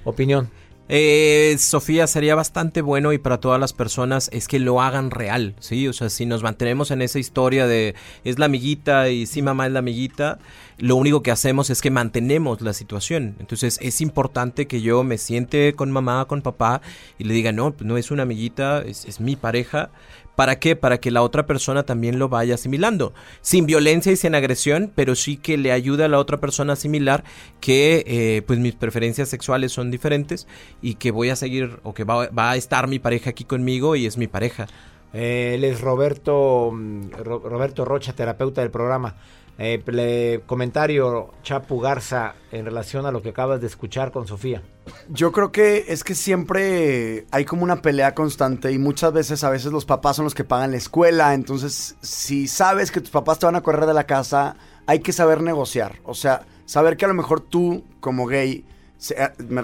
Opinión. 0.03 0.51
Eh, 0.89 1.57
Sofía, 1.59 2.07
sería 2.07 2.35
bastante 2.35 2.83
bueno 2.83 3.15
y 3.15 3.19
para 3.19 3.41
todas 3.41 3.59
las 3.59 3.73
personas 3.73 4.29
es 4.33 4.49
que 4.49 4.59
lo 4.59 4.83
hagan 4.83 5.11
real, 5.11 5.55
¿sí? 5.59 5.89
O 5.89 5.95
sea, 5.95 6.11
si 6.11 6.27
nos 6.27 6.43
mantenemos 6.43 6.91
en 6.91 7.01
esa 7.01 7.19
historia 7.19 7.67
de 7.67 7.95
es 8.23 8.39
la 8.39 8.47
amiguita 8.47 9.09
y 9.09 9.25
sí, 9.25 9.41
mamá 9.41 9.67
es 9.67 9.73
la 9.73 9.79
amiguita, 9.79 10.39
lo 10.79 10.97
único 10.97 11.23
que 11.23 11.31
hacemos 11.31 11.71
es 11.71 11.81
que 11.81 11.91
mantenemos 11.91 12.61
la 12.61 12.73
situación. 12.73 13.37
Entonces 13.39 13.79
es 13.81 14.01
importante 14.01 14.67
que 14.67 14.81
yo 14.81 15.05
me 15.05 15.19
siente 15.19 15.75
con 15.75 15.91
mamá, 15.91 16.25
con 16.27 16.43
papá 16.43 16.81
y 17.19 17.25
le 17.25 17.35
diga, 17.35 17.53
no, 17.53 17.73
pues 17.73 17.87
no 17.87 17.97
es 17.97 18.11
una 18.11 18.25
amiguita, 18.25 18.83
es, 18.83 19.21
mi 19.21 19.37
pareja 19.37 19.91
¿Para 20.37 20.59
qué? 20.59 20.75
Para 20.75 20.99
que 20.99 21.13
la 21.13 21.23
otra 21.23 21.47
persona 21.47 21.85
también 21.85 22.19
lo 22.19 22.29
vaya 22.29 22.55
asimilando. 22.55 23.15
Sin 23.41 23.67
violencia 23.67 24.11
y 24.11 24.17
sin 24.17 24.35
agresión, 24.35 24.91
pero 24.95 25.15
sí 25.15 25.37
que 25.37 25.57
le 25.57 25.71
ayude 25.71 26.05
a 26.05 26.09
la 26.09 26.19
otra 26.19 26.41
persona 26.41 26.73
a 26.73 26.75
asimilar 26.75 27.23
que 27.61 28.05
eh, 28.07 28.43
pues 28.45 28.59
mis 28.59 28.75
preferencias 28.75 29.29
sexuales 29.29 29.71
son 29.71 29.93
diferentes 29.93 30.49
y 30.83 30.97
que 30.97 31.13
voy 31.13 31.31
a 31.31 31.37
seguir 31.37 31.79
o 31.85 31.95
que 31.95 32.03
va, 32.03 32.29
a 32.51 32.57
estar 32.57 32.89
mi 32.89 32.99
pareja 32.99 33.31
aquí 33.31 33.45
conmigo 33.45 33.95
y 33.95 34.07
es 34.07 34.19
mi 34.19 34.27
pareja. 34.27 34.67
Eh, 35.13 35.53
él 35.55 35.63
es 35.63 35.81
Roberto, 35.81 36.73
mm, 36.73 37.11
Roberto 37.23 37.85
Rocha, 37.85 38.15
terapeuta 38.15 38.61
del 38.61 38.73
programa. 38.73 39.15
Eh, 39.57 40.41
comentario, 40.47 41.31
Chapu 41.43 41.79
Garza, 41.79 42.35
en 42.51 42.65
relación 42.65 43.07
a 43.07 43.13
lo 43.13 43.23
que 43.23 43.29
acabas 43.29 43.61
de 43.61 43.69
escuchar 43.69 44.11
con 44.11 44.27
Sofía. 44.27 44.63
Yo 45.09 45.31
creo 45.33 45.53
que 45.53 45.85
es 45.89 46.03
que 46.03 46.15
siempre 46.15 47.27
hay 47.31 47.45
como 47.45 47.63
una 47.63 47.81
pelea 47.81 48.15
constante 48.15 48.73
y 48.73 48.79
muchas 48.79 49.13
veces, 49.13 49.45
a 49.45 49.51
veces 49.51 49.73
los 49.73 49.85
papás 49.85 50.17
son 50.17 50.25
los 50.25 50.35
que 50.35 50.45
pagan 50.45 50.73
la 50.73 50.77
escuela. 50.77 51.35
Entonces, 51.35 51.97
si 52.03 52.49
sabes 52.49 52.91
que 52.91 53.01
tus 53.01 53.11
papás 53.11 53.39
te 53.39 53.47
van 53.47 53.57
a 53.57 53.63
correr 53.63 53.87
de 53.87 53.95
la 53.95 54.05
casa, 54.05 54.57
hay 54.87 55.01
que 55.01 55.13
saber 55.13 55.41
negociar. 55.41 56.01
O 56.05 56.15
sea, 56.15 56.47
saber 56.67 56.97
que 56.97 57.05
a 57.05 57.09
lo 57.09 57.15
mejor 57.15 57.41
tú, 57.41 57.85
como 58.01 58.27
gay, 58.27 58.65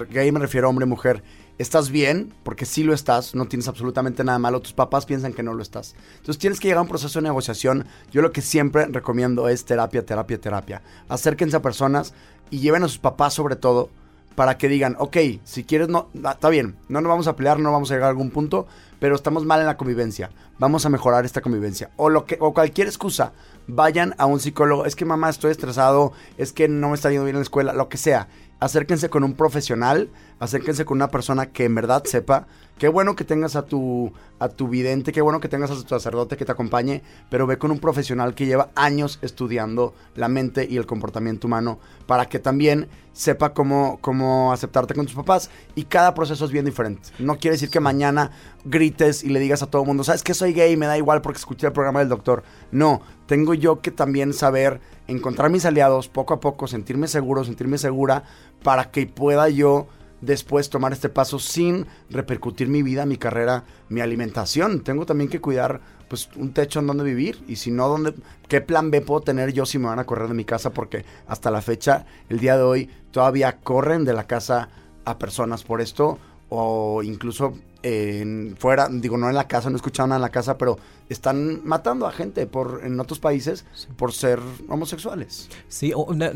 gay 0.09 0.31
me 0.31 0.39
refiero 0.39 0.67
a 0.67 0.69
hombre, 0.69 0.85
mujer, 0.85 1.21
estás 1.61 1.89
bien, 1.89 2.33
porque 2.43 2.65
sí 2.65 2.83
lo 2.83 2.93
estás, 2.93 3.35
no 3.35 3.47
tienes 3.47 3.67
absolutamente 3.67 4.23
nada 4.23 4.39
malo, 4.39 4.61
tus 4.61 4.73
papás 4.73 5.05
piensan 5.05 5.33
que 5.33 5.43
no 5.43 5.53
lo 5.53 5.61
estás. 5.61 5.95
Entonces 6.17 6.37
tienes 6.37 6.59
que 6.59 6.67
llegar 6.67 6.79
a 6.79 6.83
un 6.83 6.87
proceso 6.87 7.19
de 7.19 7.23
negociación. 7.23 7.85
Yo 8.11 8.21
lo 8.21 8.31
que 8.31 8.41
siempre 8.41 8.85
recomiendo 8.87 9.47
es 9.47 9.65
terapia, 9.65 10.05
terapia, 10.05 10.39
terapia. 10.39 10.81
Acérquense 11.07 11.57
a 11.57 11.61
personas 11.61 12.13
y 12.49 12.59
lleven 12.59 12.83
a 12.83 12.87
sus 12.87 12.99
papás 12.99 13.33
sobre 13.33 13.55
todo 13.55 13.89
para 14.35 14.57
que 14.57 14.69
digan, 14.69 14.95
ok, 14.97 15.17
si 15.43 15.63
quieres, 15.63 15.89
no, 15.89 16.09
ah, 16.23 16.31
está 16.31 16.49
bien, 16.49 16.77
no 16.87 17.01
nos 17.01 17.09
vamos 17.09 17.27
a 17.27 17.35
pelear, 17.35 17.59
no 17.59 17.71
vamos 17.71 17.91
a 17.91 17.95
llegar 17.95 18.07
a 18.07 18.11
algún 18.11 18.31
punto, 18.31 18.65
pero 18.99 19.15
estamos 19.15 19.45
mal 19.45 19.59
en 19.59 19.65
la 19.65 19.77
convivencia, 19.77 20.31
vamos 20.57 20.85
a 20.85 20.89
mejorar 20.89 21.25
esta 21.25 21.41
convivencia. 21.41 21.91
O, 21.97 22.09
lo 22.09 22.25
que, 22.25 22.37
o 22.39 22.53
cualquier 22.53 22.87
excusa, 22.87 23.33
vayan 23.73 24.15
a 24.17 24.25
un 24.25 24.39
psicólogo, 24.39 24.85
es 24.85 24.95
que 24.95 25.05
mamá 25.05 25.29
estoy 25.29 25.51
estresado, 25.51 26.13
es 26.37 26.53
que 26.53 26.67
no 26.67 26.89
me 26.89 26.95
está 26.95 27.09
yendo 27.09 27.25
bien 27.25 27.35
en 27.35 27.39
la 27.39 27.43
escuela, 27.43 27.73
lo 27.73 27.89
que 27.89 27.97
sea 27.97 28.27
acérquense 28.61 29.09
con 29.09 29.23
un 29.25 29.33
profesional, 29.33 30.09
acérquense 30.39 30.85
con 30.85 30.99
una 30.99 31.09
persona 31.09 31.47
que 31.47 31.65
en 31.65 31.75
verdad 31.75 32.03
sepa. 32.05 32.47
Qué 32.81 32.87
bueno 32.87 33.15
que 33.15 33.23
tengas 33.23 33.55
a 33.55 33.61
tu, 33.61 34.11
a 34.39 34.49
tu 34.49 34.67
vidente, 34.67 35.11
qué 35.11 35.21
bueno 35.21 35.39
que 35.39 35.47
tengas 35.47 35.69
a 35.69 35.75
tu 35.75 35.87
sacerdote 35.87 36.35
que 36.35 36.45
te 36.45 36.51
acompañe, 36.51 37.03
pero 37.29 37.45
ve 37.45 37.59
con 37.59 37.69
un 37.69 37.77
profesional 37.77 38.33
que 38.33 38.47
lleva 38.47 38.71
años 38.73 39.19
estudiando 39.21 39.93
la 40.15 40.27
mente 40.27 40.65
y 40.67 40.77
el 40.77 40.87
comportamiento 40.87 41.45
humano 41.45 41.77
para 42.07 42.25
que 42.25 42.39
también 42.39 42.87
sepa 43.13 43.53
cómo, 43.53 43.99
cómo 44.01 44.51
aceptarte 44.51 44.95
con 44.95 45.05
tus 45.05 45.13
papás. 45.13 45.51
Y 45.75 45.83
cada 45.83 46.15
proceso 46.15 46.43
es 46.43 46.51
bien 46.51 46.65
diferente. 46.65 47.09
No 47.19 47.37
quiere 47.37 47.53
decir 47.53 47.69
que 47.69 47.79
mañana 47.79 48.31
grites 48.65 49.23
y 49.23 49.29
le 49.29 49.39
digas 49.39 49.61
a 49.61 49.67
todo 49.67 49.83
el 49.83 49.87
mundo, 49.87 50.03
sabes 50.03 50.23
que 50.23 50.33
soy 50.33 50.51
gay, 50.51 50.75
me 50.75 50.87
da 50.87 50.97
igual 50.97 51.21
porque 51.21 51.37
escuché 51.37 51.67
el 51.67 51.73
programa 51.73 51.99
del 51.99 52.09
doctor. 52.09 52.41
No, 52.71 53.03
tengo 53.27 53.53
yo 53.53 53.81
que 53.81 53.91
también 53.91 54.33
saber 54.33 54.81
encontrar 55.05 55.51
mis 55.51 55.65
aliados 55.65 56.07
poco 56.07 56.33
a 56.33 56.39
poco, 56.39 56.65
sentirme 56.65 57.07
seguro, 57.07 57.43
sentirme 57.43 57.77
segura, 57.77 58.23
para 58.63 58.89
que 58.89 59.05
pueda 59.05 59.49
yo 59.49 59.87
después 60.21 60.69
tomar 60.69 60.93
este 60.93 61.09
paso 61.09 61.39
sin 61.39 61.87
repercutir 62.09 62.67
mi 62.67 62.83
vida, 62.83 63.05
mi 63.05 63.17
carrera, 63.17 63.63
mi 63.89 64.01
alimentación. 64.01 64.81
Tengo 64.81 65.05
también 65.05 65.29
que 65.29 65.41
cuidar 65.41 65.81
pues 66.07 66.29
un 66.35 66.53
techo 66.53 66.79
en 66.79 66.87
donde 66.87 67.03
vivir 67.03 67.43
y 67.47 67.55
si 67.55 67.71
no, 67.71 67.87
¿dónde, 67.87 68.13
¿qué 68.47 68.61
plan 68.61 68.91
B 68.91 69.01
puedo 69.01 69.21
tener 69.21 69.53
yo 69.53 69.65
si 69.65 69.79
me 69.79 69.87
van 69.87 69.99
a 69.99 70.05
correr 70.05 70.27
de 70.27 70.33
mi 70.33 70.45
casa? 70.45 70.71
Porque 70.71 71.05
hasta 71.27 71.51
la 71.51 71.61
fecha, 71.61 72.05
el 72.29 72.39
día 72.39 72.57
de 72.57 72.63
hoy, 72.63 72.89
todavía 73.11 73.57
corren 73.57 74.05
de 74.05 74.13
la 74.13 74.27
casa 74.27 74.69
a 75.05 75.17
personas 75.17 75.63
por 75.63 75.81
esto 75.81 76.19
o 76.49 77.01
incluso 77.03 77.53
en, 77.83 78.55
fuera, 78.57 78.87
digo, 78.89 79.17
no 79.17 79.29
en 79.29 79.35
la 79.35 79.47
casa, 79.47 79.69
no 79.69 79.75
he 79.75 79.77
escuchado 79.77 80.07
nada 80.07 80.17
en 80.17 80.21
la 80.23 80.29
casa, 80.29 80.57
pero 80.57 80.77
están 81.09 81.65
matando 81.65 82.07
a 82.07 82.11
gente 82.11 82.47
por 82.47 82.81
en 82.85 82.97
otros 82.99 83.19
países 83.19 83.65
por 83.97 84.13
ser 84.13 84.39
homosexuales. 84.69 85.49
Sí, 85.67 85.93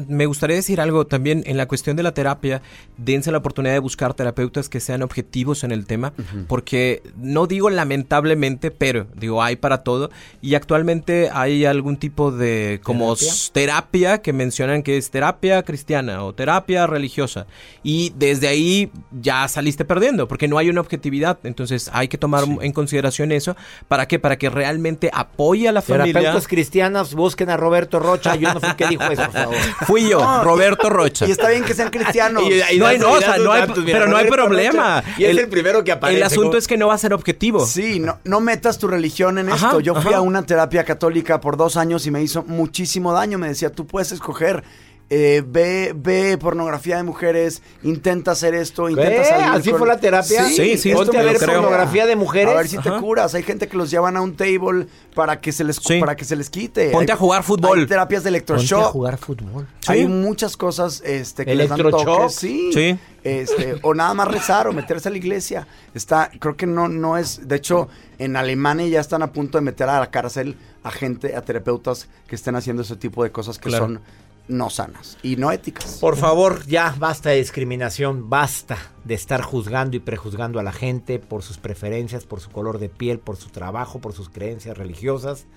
me 0.10 0.26
gustaría 0.26 0.58
decir 0.58 0.82
algo 0.82 1.08
también 1.08 1.44
en 1.46 1.56
la 1.56 1.66
cuestión 1.68 1.96
de 1.96 2.04
la 2.04 2.14
terapia. 2.14 2.62
Dense 2.98 3.32
la 3.32 3.38
oportunidad 3.38 3.74
de 3.74 3.80
buscar 3.80 4.14
terapeutas 4.14 4.68
que 4.68 4.82
sean 4.82 5.02
objetivos 5.02 5.64
en 5.64 5.72
el 5.72 5.86
tema, 5.86 6.14
porque 6.48 7.02
no 7.18 7.48
digo 7.48 7.70
lamentablemente, 7.70 8.70
pero 8.70 9.08
digo 9.16 9.42
hay 9.42 9.56
para 9.56 9.84
todo. 9.84 10.10
Y 10.42 10.56
actualmente 10.56 11.30
hay 11.32 11.64
algún 11.66 11.96
tipo 11.96 12.32
de 12.32 12.82
como 12.84 13.16
terapia 13.54 14.22
que 14.22 14.34
mencionan 14.34 14.84
que 14.84 14.98
es 14.98 15.10
terapia 15.10 15.64
cristiana 15.64 16.24
o 16.24 16.36
terapia 16.36 16.86
religiosa. 16.86 17.48
Y 17.82 18.12
desde 18.18 18.50
ahí 18.50 18.92
ya 19.22 19.48
saliste 19.48 19.86
perdiendo, 19.86 20.28
porque 20.28 20.50
no 20.50 20.58
hay 20.58 20.70
una 20.70 20.82
objetividad. 20.82 21.35
Entonces 21.44 21.90
hay 21.94 22.08
que 22.08 22.18
tomar 22.18 22.44
en 22.62 22.72
consideración 22.72 23.32
eso. 23.32 23.56
¿Para 23.88 24.08
qué? 24.08 24.20
Para 24.20 24.38
que 24.38 24.50
realmente 24.50 25.10
apoye 25.14 25.68
a 25.68 25.72
la 25.72 25.82
familia. 25.82 26.14
Terapeutas 26.14 26.48
cristianos, 26.48 27.14
busquen 27.14 27.50
a 27.50 27.58
Roberto 27.58 28.00
Rocha. 28.00 28.36
Yo 28.36 28.54
no 28.54 28.60
fui 28.60 28.70
el 28.70 28.76
que 28.76 28.88
dijo 28.88 29.04
eso, 29.04 29.24
por 29.24 29.32
favor. 29.32 29.56
Fui 29.88 30.10
yo, 30.10 30.20
No, 30.20 30.44
Roberto 30.44 30.90
Rocha. 30.90 31.28
Y 31.28 31.32
está 31.32 31.50
bien 31.50 31.64
que 31.64 31.74
sean 31.74 31.90
cristianos. 31.90 32.44
Y- 32.50 32.76
y 32.76 32.80
no 32.80 32.88
hay, 32.88 32.98
das- 32.98 33.08
no, 33.08 33.14
y 33.16 33.18
o 33.18 33.22
sea, 33.22 33.38
no 33.38 33.52
hay- 33.52 33.62
datos, 33.62 33.84
mira, 33.84 34.00
pero 34.00 34.10
no 34.12 34.18
hay 34.18 34.28
problema. 34.30 35.02
Rocha, 35.02 35.14
y 35.18 35.26
es 35.26 35.38
el 35.38 35.48
primero 35.50 35.84
que 35.84 35.92
aparece, 35.92 36.18
El 36.18 36.24
asunto 36.24 36.50
como- 36.50 36.58
es 36.58 36.68
que 36.68 36.78
no 36.78 36.88
va 36.88 36.94
a 36.94 36.98
ser 36.98 37.14
objetivo. 37.14 37.66
Sí, 37.66 38.00
no, 38.00 38.20
no 38.24 38.40
metas 38.42 38.78
tu 38.78 38.88
religión 38.88 39.38
en 39.38 39.50
Ajá, 39.52 39.68
esto. 39.68 39.80
Yo 39.80 39.94
fui 39.96 40.12
ajá. 40.12 40.18
a 40.18 40.22
una 40.22 40.44
terapia 40.46 40.84
católica 40.84 41.42
por 41.42 41.58
dos 41.58 41.78
años 41.78 42.06
y 42.06 42.12
me 42.12 42.22
hizo 42.22 42.44
muchísimo 42.44 43.14
daño. 43.14 43.38
Me 43.38 43.48
decía, 43.48 43.70
tú 43.72 43.86
puedes 43.88 44.12
escoger. 44.12 44.64
Eh, 45.10 45.44
ve, 45.46 45.94
ve 45.96 46.38
pornografía 46.40 46.98
de 46.98 47.04
mujeres, 47.04 47.62
intenta 47.84 48.32
hacer 48.32 48.56
esto, 48.56 48.90
intenta 48.90 49.22
¿Qué? 49.22 49.26
salir. 49.30 49.46
¿Así 49.46 49.70
con- 49.70 49.80
fue 49.80 49.88
la 49.88 50.00
terapia? 50.00 50.46
Sí, 50.46 50.78
sí, 50.78 50.90
esto 50.92 51.04
Ponte 51.04 51.18
a 51.18 51.20
me 51.22 51.26
ver 51.28 51.38
creo. 51.38 51.62
pornografía 51.62 52.06
de 52.08 52.16
mujeres. 52.16 52.54
A 52.54 52.58
ver 52.58 52.68
si 52.68 52.78
te 52.80 52.90
curas. 53.00 53.36
Hay 53.36 53.44
gente 53.44 53.68
que 53.68 53.78
los 53.78 53.92
llevan 53.92 54.18
a 54.18 54.22
un 54.22 54.36
table 54.36 54.88
para 55.14 55.40
que 55.42 55.52
se 55.52 55.64
les, 55.64 55.76
Sí. 55.76 56.00
para 56.00 56.16
que 56.16 56.26
se 56.26 56.36
les 56.36 56.50
quite. 56.50 56.90
Ponte 56.90 57.12
Hay- 57.12 57.16
a 57.16 57.20
jugar 57.20 57.44
fútbol. 57.44 57.80
Hay 57.80 57.86
terapias 57.86 58.24
de 58.24 58.30
Ponte 58.32 58.52
a 58.54 58.56
electroshock. 58.56 58.92
jugar 58.92 59.18
fútbol. 59.18 59.68
Hay 59.88 60.02
Sí. 60.02 60.08
muchas 60.08 60.58
cosas 60.58 61.02
este, 61.06 61.46
que 61.46 61.54
les 61.56 61.70
dan 61.70 61.80
toques. 61.80 62.34
Sí. 62.36 62.72
Sí. 62.74 62.98
Este, 63.24 63.76
o 63.82 63.94
nada 63.94 64.14
más 64.14 64.28
rezar 64.28 64.68
o 64.68 64.74
meterse 64.74 65.08
a 65.10 65.12
la 65.12 65.18
iglesia. 65.18 65.68
Está, 65.94 66.30
creo 66.40 66.56
que 66.56 66.66
no, 66.68 66.88
no 66.88 67.18
es. 67.18 67.48
De 67.48 67.56
hecho, 67.56 67.90
en 68.20 68.36
Alemania 68.38 68.88
ya 68.88 69.00
están 69.02 69.24
a 69.24 69.32
punto 69.32 69.58
de 69.58 69.64
meter 69.64 69.90
a 69.90 70.00
la 70.00 70.12
cárcel 70.12 70.56
a 70.84 70.92
gente, 70.92 71.36
a 71.36 71.42
terapeutas 71.42 72.08
que 72.28 72.36
estén 72.36 72.56
haciendo 72.56 72.84
ese 72.84 72.96
tipo 72.96 73.24
de 73.24 73.32
cosas 73.32 73.58
que 73.58 73.70
Claro. 73.70 73.86
son 73.86 74.02
no 74.48 74.70
sanas 74.70 75.18
y 75.24 75.36
no 75.36 75.52
éticas. 75.52 75.98
Por 76.00 76.18
favor, 76.18 76.66
ya 76.68 76.96
basta 76.98 77.30
de 77.30 77.38
discriminación, 77.38 78.30
basta 78.30 78.78
de 79.04 79.14
estar 79.14 79.42
juzgando 79.42 79.98
y 79.98 80.00
prejuzgando 80.00 80.60
a 80.60 80.64
la 80.64 80.72
gente 80.72 81.20
por 81.20 81.44
sus 81.44 81.58
preferencias, 81.58 82.26
por 82.26 82.40
su 82.40 82.50
color 82.50 82.80
de 82.80 82.90
piel, 82.90 83.20
por 83.20 83.38
su 83.38 83.50
trabajo, 83.50 84.00
por 84.00 84.14
sus 84.14 84.30
creencias 84.30 84.78
religiosas. 84.78 85.48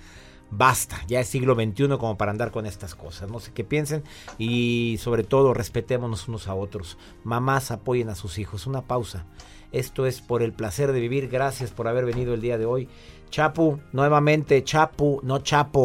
Basta, 0.50 0.98
ya 1.06 1.20
es 1.20 1.28
siglo 1.28 1.54
XXI 1.54 1.98
como 1.98 2.16
para 2.16 2.30
andar 2.30 2.50
con 2.50 2.64
estas 2.64 2.94
cosas. 2.94 3.30
No 3.30 3.38
sé 3.38 3.52
qué 3.52 3.64
piensen 3.64 4.02
y 4.38 4.96
sobre 4.98 5.22
todo 5.22 5.52
respetémonos 5.52 6.26
unos 6.28 6.48
a 6.48 6.54
otros. 6.54 6.96
Mamás 7.22 7.70
apoyen 7.70 8.08
a 8.08 8.14
sus 8.14 8.38
hijos. 8.38 8.66
Una 8.66 8.82
pausa. 8.82 9.26
Esto 9.72 10.06
es 10.06 10.22
por 10.22 10.42
el 10.42 10.54
placer 10.54 10.92
de 10.92 11.00
vivir. 11.00 11.28
Gracias 11.28 11.70
por 11.70 11.86
haber 11.86 12.06
venido 12.06 12.32
el 12.32 12.40
día 12.40 12.56
de 12.56 12.64
hoy. 12.64 12.88
Chapu, 13.30 13.78
nuevamente, 13.92 14.62
Chapu, 14.64 15.20
no 15.22 15.38
Chapo. 15.40 15.82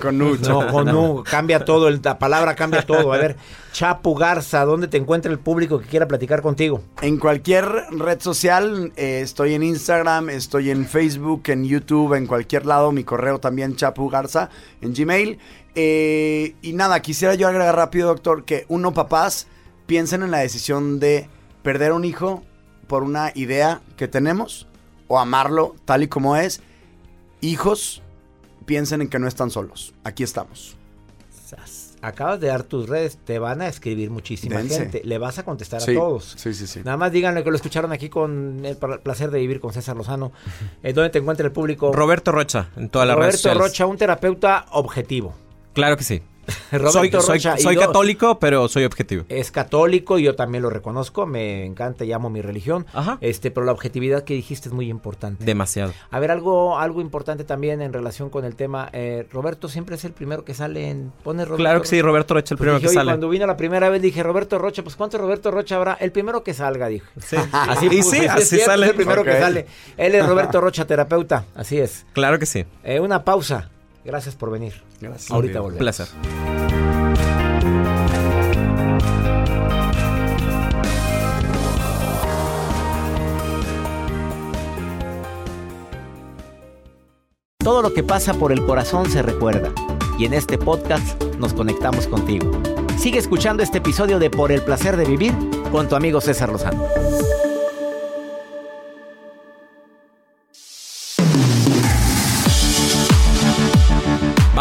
Con 0.00 0.18
Nucha. 0.18 0.50
No, 0.50 0.66
con 0.68 0.94
U, 0.94 1.24
cambia 1.28 1.64
todo, 1.64 1.88
el- 1.88 2.00
la 2.02 2.18
palabra 2.18 2.54
cambia 2.54 2.86
todo. 2.86 3.12
A 3.12 3.18
ver, 3.18 3.36
Chapu 3.72 4.14
Garza, 4.14 4.64
¿dónde 4.64 4.88
te 4.88 4.96
encuentra 4.96 5.30
el 5.32 5.38
público 5.38 5.78
que 5.80 5.86
quiera 5.86 6.06
platicar 6.08 6.40
contigo? 6.42 6.80
En 7.02 7.18
cualquier 7.18 7.66
red 7.90 8.20
social, 8.20 8.92
eh, 8.96 9.20
estoy 9.22 9.54
en 9.54 9.62
Instagram, 9.62 10.30
estoy 10.30 10.70
en 10.70 10.86
Facebook, 10.86 11.42
en 11.46 11.64
YouTube, 11.64 12.14
en 12.14 12.26
cualquier 12.26 12.66
lado. 12.66 12.92
Mi 12.92 13.04
correo 13.04 13.38
también, 13.40 13.76
Chapu 13.76 14.08
Garza, 14.08 14.48
en 14.80 14.94
Gmail. 14.94 15.38
Eh, 15.74 16.54
y 16.62 16.72
nada, 16.72 17.00
quisiera 17.02 17.34
yo 17.34 17.46
agregar 17.48 17.76
rápido, 17.76 18.08
doctor, 18.08 18.44
que 18.44 18.64
uno, 18.68 18.94
papás, 18.94 19.46
piensen 19.86 20.22
en 20.22 20.30
la 20.30 20.38
decisión 20.38 20.98
de 20.98 21.28
perder 21.62 21.92
un 21.92 22.04
hijo 22.04 22.42
por 22.86 23.02
una 23.02 23.32
idea 23.34 23.80
que 23.96 24.08
tenemos 24.08 24.66
o 25.08 25.18
amarlo 25.18 25.76
tal 25.84 26.02
y 26.02 26.08
como 26.08 26.36
es. 26.36 26.62
Hijos, 27.40 28.02
piensen 28.66 29.00
en 29.02 29.08
que 29.08 29.18
no 29.18 29.28
están 29.28 29.50
solos. 29.50 29.94
Aquí 30.04 30.22
estamos. 30.22 30.76
Acabas 32.00 32.38
de 32.40 32.46
dar 32.48 32.62
tus 32.62 32.88
redes, 32.88 33.18
te 33.24 33.38
van 33.40 33.60
a 33.60 33.66
escribir 33.68 34.10
muchísima 34.10 34.58
Dense. 34.58 34.78
gente. 34.78 35.02
Le 35.04 35.18
vas 35.18 35.38
a 35.38 35.44
contestar 35.44 35.80
Sí, 35.80 35.92
a 35.92 35.94
todos. 35.94 36.34
sí, 36.36 36.54
sí, 36.54 36.66
sí. 36.68 36.80
Nada 36.84 36.96
más 36.96 37.10
díganle 37.10 37.42
que 37.42 37.50
lo 37.50 37.56
escucharon 37.56 37.90
aquí 37.90 38.08
con 38.08 38.60
el 38.64 38.76
pla- 38.76 38.98
placer 39.00 39.30
de 39.32 39.40
vivir 39.40 39.58
con 39.58 39.72
César 39.72 39.96
Lozano. 39.96 40.30
Eh, 40.84 40.92
¿Dónde 40.92 41.10
te 41.10 41.18
encuentra 41.18 41.44
el 41.46 41.52
público? 41.52 41.92
Roberto 41.92 42.30
Rocha, 42.30 42.68
en 42.76 42.88
todas 42.88 43.08
las 43.08 43.16
redes 43.16 43.42
Roberto. 43.42 43.60
Rocha, 43.64 43.86
un 43.86 43.96
terapeuta 43.96 44.66
objetivo. 44.70 45.34
Claro 45.72 45.96
que 45.96 46.04
sí. 46.04 46.22
Roberto 46.72 46.90
soy 46.92 47.10
soy, 47.10 47.36
Rocha, 47.36 47.54
y 47.58 47.62
soy 47.62 47.74
yo- 47.74 47.80
católico, 47.80 48.38
pero 48.38 48.68
soy 48.68 48.84
objetivo. 48.84 49.24
Es 49.28 49.50
católico, 49.50 50.18
yo 50.18 50.34
también 50.34 50.62
lo 50.62 50.70
reconozco, 50.70 51.26
me 51.26 51.64
encanta, 51.64 52.04
llamo 52.04 52.30
mi 52.30 52.42
religión. 52.42 52.86
Ajá. 52.92 53.18
Este, 53.20 53.50
pero 53.50 53.66
la 53.66 53.72
objetividad 53.72 54.24
que 54.24 54.34
dijiste 54.34 54.68
es 54.68 54.74
muy 54.74 54.88
importante. 54.88 55.44
Demasiado. 55.44 55.92
A 56.10 56.18
ver, 56.20 56.30
algo, 56.30 56.78
algo 56.78 57.00
importante 57.00 57.44
también 57.44 57.82
en 57.82 57.92
relación 57.92 58.30
con 58.30 58.44
el 58.44 58.54
tema. 58.56 58.88
eh, 58.92 59.26
Roberto 59.32 59.68
siempre 59.68 59.96
es 59.96 60.04
el 60.04 60.12
primero 60.12 60.44
que 60.44 60.54
sale 60.54 60.88
en. 60.90 61.12
Pone 61.22 61.44
Roberto 61.44 61.56
Claro 61.62 61.80
que 61.82 61.88
sí, 61.88 62.00
Roberto 62.02 62.34
Rocha, 62.34 62.54
el 62.54 62.58
Pues 62.58 62.66
primero 62.66 62.78
dije, 62.78 62.88
que 62.88 62.94
sale. 62.94 63.10
Cuando 63.10 63.28
vino 63.28 63.46
la 63.46 63.56
primera 63.56 63.88
vez 63.88 64.00
dije, 64.02 64.22
Roberto 64.22 64.58
Rocha, 64.58 64.82
pues 64.82 64.96
¿cuánto 64.96 65.18
Roberto 65.18 65.50
Rocha 65.50 65.76
habrá? 65.76 65.94
El 65.94 66.12
primero 66.12 66.42
que 66.42 66.54
salga, 66.54 66.88
dijo. 66.88 67.06
Así, 67.52 67.86
Y 67.86 67.88
pues, 67.88 68.10
sí, 68.10 68.16
es 68.18 68.30
así 68.30 68.44
cierto, 68.56 68.66
sale. 68.66 68.86
Es 68.86 68.90
el 68.90 68.96
primero 68.96 69.24
que 69.24 69.38
sale. 69.38 69.66
Él 69.96 70.14
es 70.14 70.26
Roberto 70.26 70.60
Rocha, 70.60 70.86
terapeuta. 70.86 71.44
Así 71.54 71.78
es. 71.78 72.06
Claro 72.12 72.38
que 72.38 72.46
sí. 72.46 72.64
Eh, 72.84 73.00
una 73.00 73.24
pausa. 73.24 73.70
Gracias 74.08 74.34
por 74.36 74.50
venir. 74.50 74.72
Gracias. 75.02 75.30
Ahorita 75.30 75.60
Un 75.60 75.64
volvemos. 75.64 75.78
placer. 75.78 76.08
Todo 87.58 87.82
lo 87.82 87.92
que 87.92 88.02
pasa 88.02 88.32
por 88.34 88.50
el 88.52 88.64
corazón 88.64 89.10
se 89.10 89.20
recuerda. 89.20 89.72
Y 90.18 90.24
en 90.24 90.32
este 90.32 90.56
podcast 90.56 91.22
nos 91.38 91.52
conectamos 91.52 92.06
contigo. 92.06 92.50
Sigue 92.96 93.18
escuchando 93.18 93.62
este 93.62 93.78
episodio 93.78 94.18
de 94.18 94.30
Por 94.30 94.50
el 94.52 94.62
placer 94.62 94.96
de 94.96 95.04
vivir 95.04 95.34
con 95.70 95.86
tu 95.88 95.96
amigo 95.96 96.20
César 96.22 96.48
Lozano. 96.48 96.82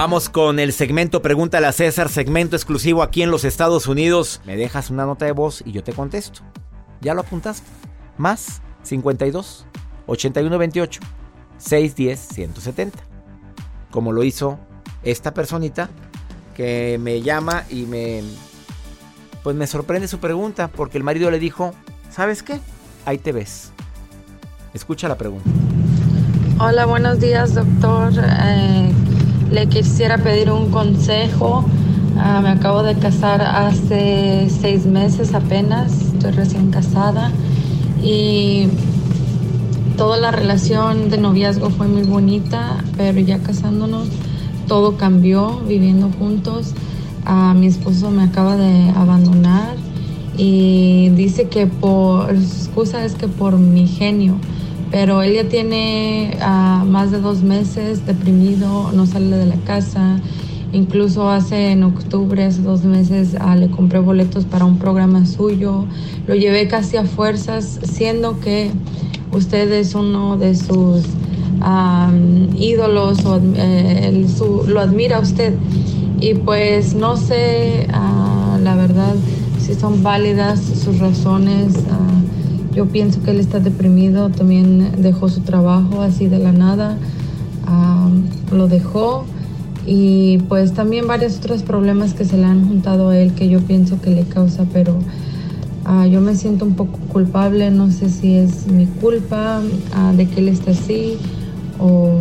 Vamos 0.08 0.30
con 0.30 0.58
el 0.58 0.72
segmento 0.72 1.22
Pregúntale 1.22 1.68
a 1.68 1.74
César, 1.74 2.08
segmento 2.08 2.56
exclusivo 2.56 3.04
aquí 3.04 3.24
en 3.24 3.30
los 3.30 3.44
Estados 3.44 3.88
Unidos. 3.88 4.40
Me 4.46 4.56
dejas 4.56 4.90
una 4.90 5.06
nota 5.06 5.26
de 5.26 5.34
voz 5.34 5.62
y 5.66 5.74
yo 5.74 5.84
te 5.84 5.92
contesto. 5.92 6.44
¿Ya 7.02 7.14
lo 7.14 7.20
apuntaste? 7.20 7.68
Más 8.16 8.62
52 8.84 9.66
81 10.06 10.58
28 10.58 11.02
610 11.58 12.20
170. 12.22 12.98
Como 13.92 14.14
lo 14.14 14.24
hizo 14.24 14.58
esta 15.04 15.34
personita 15.34 15.90
que 16.56 16.98
me 17.02 17.22
llama 17.22 17.66
y 17.70 17.82
me 17.86 18.24
pues 19.44 19.58
me 19.58 19.68
sorprende 19.68 20.08
su 20.08 20.20
pregunta 20.20 20.70
porque 20.70 20.98
el 20.98 21.04
marido 21.04 21.30
le 21.32 21.40
dijo, 21.40 21.74
¿sabes 22.12 22.44
qué? 22.44 22.62
Ahí 23.04 23.18
te 23.18 23.34
ves. 23.34 23.74
Escucha 24.74 25.10
la 25.10 25.18
pregunta. 25.18 25.50
Hola, 26.60 26.86
buenos 26.86 27.20
días, 27.20 27.56
doctor. 27.56 28.14
Eh, 28.18 28.94
le 29.52 29.68
quisiera 29.68 30.18
pedir 30.18 30.52
un 30.52 30.70
consejo. 30.72 31.66
Ah, 32.18 32.42
me 32.42 32.50
acabo 32.50 32.84
de 32.84 32.96
casar 32.96 33.42
hace 33.42 34.50
seis 34.50 34.86
meses 34.86 35.34
apenas. 35.34 36.14
Estoy 36.14 36.32
recién 36.32 36.72
casada. 36.72 37.32
Y 38.04 38.68
toda 39.98 40.18
la 40.18 40.32
relación 40.32 41.10
de 41.10 41.18
noviazgo 41.18 41.70
fue 41.70 41.88
muy 41.88 42.04
bonita, 42.04 42.84
pero 42.98 43.20
ya 43.20 43.40
casándonos 43.40 44.08
todo 44.68 44.98
cambió, 44.98 45.62
viviendo 45.68 46.10
juntos. 46.18 46.74
Ah, 47.26 47.54
mi 47.58 47.68
esposo 47.68 48.12
me 48.12 48.24
acaba 48.24 48.58
de 48.58 48.90
abandonar 48.96 49.76
y 50.38 51.10
dice 51.10 51.48
que 51.50 51.66
por, 51.66 52.30
su 52.38 52.66
excusa 52.66 53.04
es 53.04 53.16
que 53.16 53.28
por 53.28 53.58
mi 53.58 53.88
genio, 53.88 54.36
pero 54.92 55.22
él 55.22 55.34
ya 55.36 55.50
tiene 55.50 56.38
ah, 56.42 56.84
más 56.88 57.12
de 57.12 57.20
dos 57.20 57.44
meses 57.44 58.06
deprimido, 58.06 58.92
no 58.94 59.06
sale 59.06 59.36
de 59.38 59.46
la 59.46 59.58
casa. 59.58 60.20
Incluso 60.74 61.30
hace 61.30 61.72
en 61.72 61.84
octubre, 61.84 62.44
hace 62.44 62.62
dos 62.62 62.84
meses, 62.84 63.36
ah, 63.40 63.56
le 63.56 63.70
compré 63.70 64.00
boletos 64.00 64.46
para 64.46 64.66
un 64.66 64.78
programa 64.78 65.26
suyo. 65.26 65.86
Lo 66.28 66.36
llevé 66.36 66.68
casi 66.68 66.98
a 66.98 67.06
fuerzas, 67.06 67.80
siendo 67.84 68.40
que 68.40 68.72
usted 69.32 69.72
es 69.72 69.96
uno 69.96 70.38
de 70.38 70.56
sus 70.56 71.04
am, 71.62 72.50
ídolos 72.58 73.20
eh, 73.56 74.26
lo 74.68 74.80
admira 74.80 75.20
usted. 75.20 75.54
Y 76.20 76.34
pues 76.34 76.96
no 76.96 77.16
sé, 77.18 77.88
ah, 77.94 78.58
la 78.62 78.76
verdad, 78.76 79.16
si 79.60 79.74
son 79.74 80.04
válidas 80.04 80.60
sus 80.60 81.00
razones. 81.00 81.74
ah, 81.92 82.37
Yo 82.78 82.86
pienso 82.86 83.24
que 83.24 83.32
él 83.32 83.40
está 83.40 83.60
deprimido, 83.60 84.30
también 84.30 85.02
dejó 85.02 85.30
su 85.30 85.42
trabajo 85.42 86.04
así 86.04 86.28
de 86.28 86.38
la 86.38 86.52
nada, 86.52 86.96
ah, 87.66 88.08
lo 88.52 88.68
dejó 88.68 89.26
y 89.88 90.38
pues 90.48 90.76
también 90.76 91.08
varios 91.08 91.38
otros 91.38 91.64
problemas 91.64 92.14
que 92.14 92.24
se 92.24 92.38
le 92.38 92.46
han 92.46 92.68
juntado 92.68 93.10
a 93.10 93.18
él 93.18 93.34
que 93.34 93.50
yo 93.50 93.62
pienso 93.62 94.00
que 94.00 94.12
le 94.12 94.26
causa, 94.26 94.68
pero 94.72 95.00
ah, 95.86 96.06
yo 96.06 96.22
me 96.22 96.36
siento 96.36 96.66
un 96.66 96.76
poco 96.76 97.00
culpable, 97.12 97.72
no 97.72 97.90
sé 97.90 98.12
si 98.12 98.36
es 98.36 98.68
mi 98.68 98.86
culpa 98.86 99.60
ah, 99.96 100.14
de 100.16 100.30
que 100.30 100.40
él 100.40 100.50
esté 100.50 100.70
así 100.70 101.18
o 101.80 102.12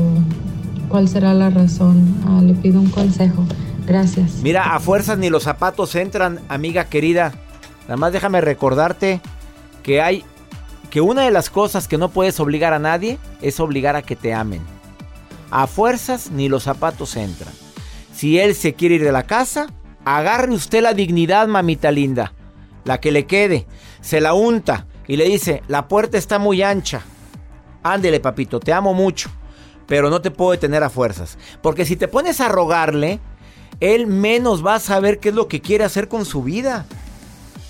cuál 0.89 1.07
será 1.07 1.35
la 1.35 1.51
razón. 1.51 2.15
le 2.47 2.55
pido 2.55 2.81
un 2.81 2.89
consejo. 2.89 3.45
Gracias. 3.87 4.41
Mira, 4.43 4.75
a 4.75 4.81
fuerzas 4.81 5.19
ni 5.19 5.29
los 5.29 5.43
zapatos 5.43 5.95
entran, 5.97 6.41
amiga 6.49 6.87
querida. 6.87 7.35
Nada 7.83 7.99
más 7.99 8.15
déjame 8.15 8.41
recordarte 8.41 9.21
que 9.83 10.01
hay 10.01 10.25
que 10.91 11.01
una 11.01 11.23
de 11.23 11.31
las 11.31 11.51
cosas 11.51 11.89
que 11.89 11.99
no 11.99 12.11
puedes 12.11 12.41
obligar 12.41 12.73
a 12.73 12.79
nadie 12.79 13.19
es 13.43 13.61
obligar 13.61 13.97
a 13.97 14.03
que 14.03 14.17
te 14.17 14.33
amen. 14.33 14.63
A 15.51 15.67
fuerzas 15.67 16.31
ni 16.31 16.49
los 16.49 16.65
zapatos 16.65 17.17
entran. 17.17 17.53
Si 18.15 18.39
él 18.39 18.55
se 18.55 18.75
quiere 18.75 18.97
ir 18.97 19.05
de 19.05 19.13
la 19.13 19.25
casa, 19.25 19.67
agarre 20.05 20.53
usted 20.53 20.83
la 20.83 20.95
dignidad, 20.95 21.49
mamita 21.49 21.91
linda, 21.91 22.33
la 22.85 23.01
que 23.01 23.13
le 23.13 23.27
quede, 23.27 23.67
se 24.01 24.21
la 24.21 24.35
unta 24.35 24.87
y 25.07 25.17
le 25.17 25.25
dice, 25.27 25.63
la 25.69 25.89
puerta 25.89 26.17
está 26.17 26.39
muy 26.39 26.63
ancha. 26.63 27.03
Ándele, 27.83 28.21
papito, 28.21 28.59
te 28.59 28.73
amo 28.73 28.95
mucho, 28.95 29.31
pero 29.87 30.11
no 30.11 30.21
te 30.21 30.31
puedo 30.31 30.53
detener 30.53 30.83
a 30.83 30.91
fuerzas. 30.91 31.39
Porque 31.63 31.85
si 31.85 31.97
te 31.97 32.09
pones 32.09 32.41
a 32.41 32.49
rogarle, 32.49 33.21
él 33.81 34.07
menos 34.07 34.65
va 34.65 34.77
a 34.77 34.81
saber 34.81 35.19
qué 35.19 35.29
es 35.29 35.35
lo 35.35 35.49
que 35.49 35.61
quiere 35.61 35.85
hacer 35.85 36.09
con 36.09 36.25
su 36.25 36.43
vida. 36.43 36.87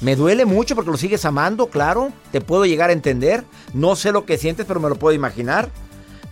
Me 0.00 0.14
duele 0.14 0.44
mucho 0.44 0.74
porque 0.74 0.90
lo 0.90 0.96
sigues 0.96 1.24
amando, 1.24 1.68
claro. 1.68 2.12
Te 2.32 2.40
puedo 2.40 2.66
llegar 2.66 2.90
a 2.90 2.92
entender. 2.92 3.44
No 3.72 3.96
sé 3.96 4.12
lo 4.12 4.26
que 4.26 4.38
sientes, 4.38 4.66
pero 4.66 4.80
me 4.80 4.88
lo 4.88 4.96
puedo 4.96 5.14
imaginar. 5.14 5.70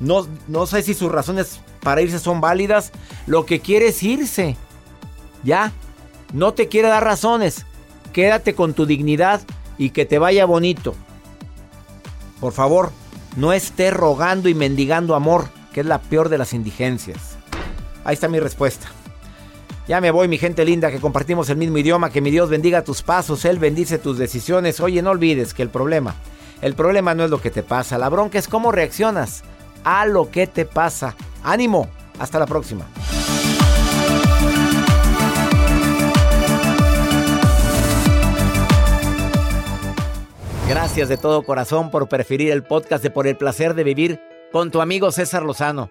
No, 0.00 0.26
no 0.48 0.66
sé 0.66 0.82
si 0.82 0.94
sus 0.94 1.10
razones 1.10 1.60
para 1.80 2.02
irse 2.02 2.18
son 2.18 2.40
válidas. 2.40 2.92
Lo 3.26 3.46
que 3.46 3.60
quiere 3.60 3.88
es 3.88 4.02
irse. 4.02 4.56
Ya. 5.42 5.72
No 6.32 6.52
te 6.52 6.68
quiere 6.68 6.88
dar 6.88 7.04
razones. 7.04 7.64
Quédate 8.12 8.54
con 8.54 8.74
tu 8.74 8.86
dignidad 8.86 9.40
y 9.78 9.90
que 9.90 10.04
te 10.04 10.18
vaya 10.18 10.44
bonito. 10.44 10.94
Por 12.40 12.52
favor, 12.52 12.92
no 13.36 13.52
esté 13.52 13.90
rogando 13.90 14.48
y 14.48 14.54
mendigando 14.54 15.14
amor, 15.14 15.48
que 15.72 15.80
es 15.80 15.86
la 15.86 16.00
peor 16.00 16.28
de 16.28 16.38
las 16.38 16.52
indigencias. 16.52 17.36
Ahí 18.04 18.14
está 18.14 18.28
mi 18.28 18.38
respuesta. 18.38 18.88
Ya 19.86 20.00
me 20.00 20.10
voy, 20.10 20.28
mi 20.28 20.38
gente 20.38 20.64
linda, 20.64 20.90
que 20.90 20.98
compartimos 20.98 21.50
el 21.50 21.58
mismo 21.58 21.76
idioma. 21.76 22.10
Que 22.10 22.22
mi 22.22 22.30
Dios 22.30 22.48
bendiga 22.48 22.84
tus 22.84 23.02
pasos, 23.02 23.44
Él 23.44 23.58
bendice 23.58 23.98
tus 23.98 24.16
decisiones. 24.16 24.80
Oye, 24.80 25.02
no 25.02 25.10
olvides 25.10 25.52
que 25.52 25.62
el 25.62 25.68
problema, 25.68 26.14
el 26.62 26.74
problema 26.74 27.14
no 27.14 27.24
es 27.24 27.30
lo 27.30 27.40
que 27.40 27.50
te 27.50 27.62
pasa, 27.62 27.98
la 27.98 28.08
bronca 28.08 28.38
es 28.38 28.48
cómo 28.48 28.72
reaccionas 28.72 29.44
a 29.84 30.06
lo 30.06 30.30
que 30.30 30.46
te 30.46 30.64
pasa. 30.64 31.14
Ánimo, 31.42 31.88
hasta 32.18 32.38
la 32.38 32.46
próxima. 32.46 32.86
Gracias 40.66 41.10
de 41.10 41.18
todo 41.18 41.42
corazón 41.42 41.90
por 41.90 42.08
preferir 42.08 42.50
el 42.50 42.62
podcast 42.62 43.02
de 43.02 43.10
Por 43.10 43.26
el 43.26 43.36
placer 43.36 43.74
de 43.74 43.84
vivir 43.84 44.20
con 44.50 44.70
tu 44.70 44.80
amigo 44.80 45.12
César 45.12 45.42
Lozano. 45.42 45.90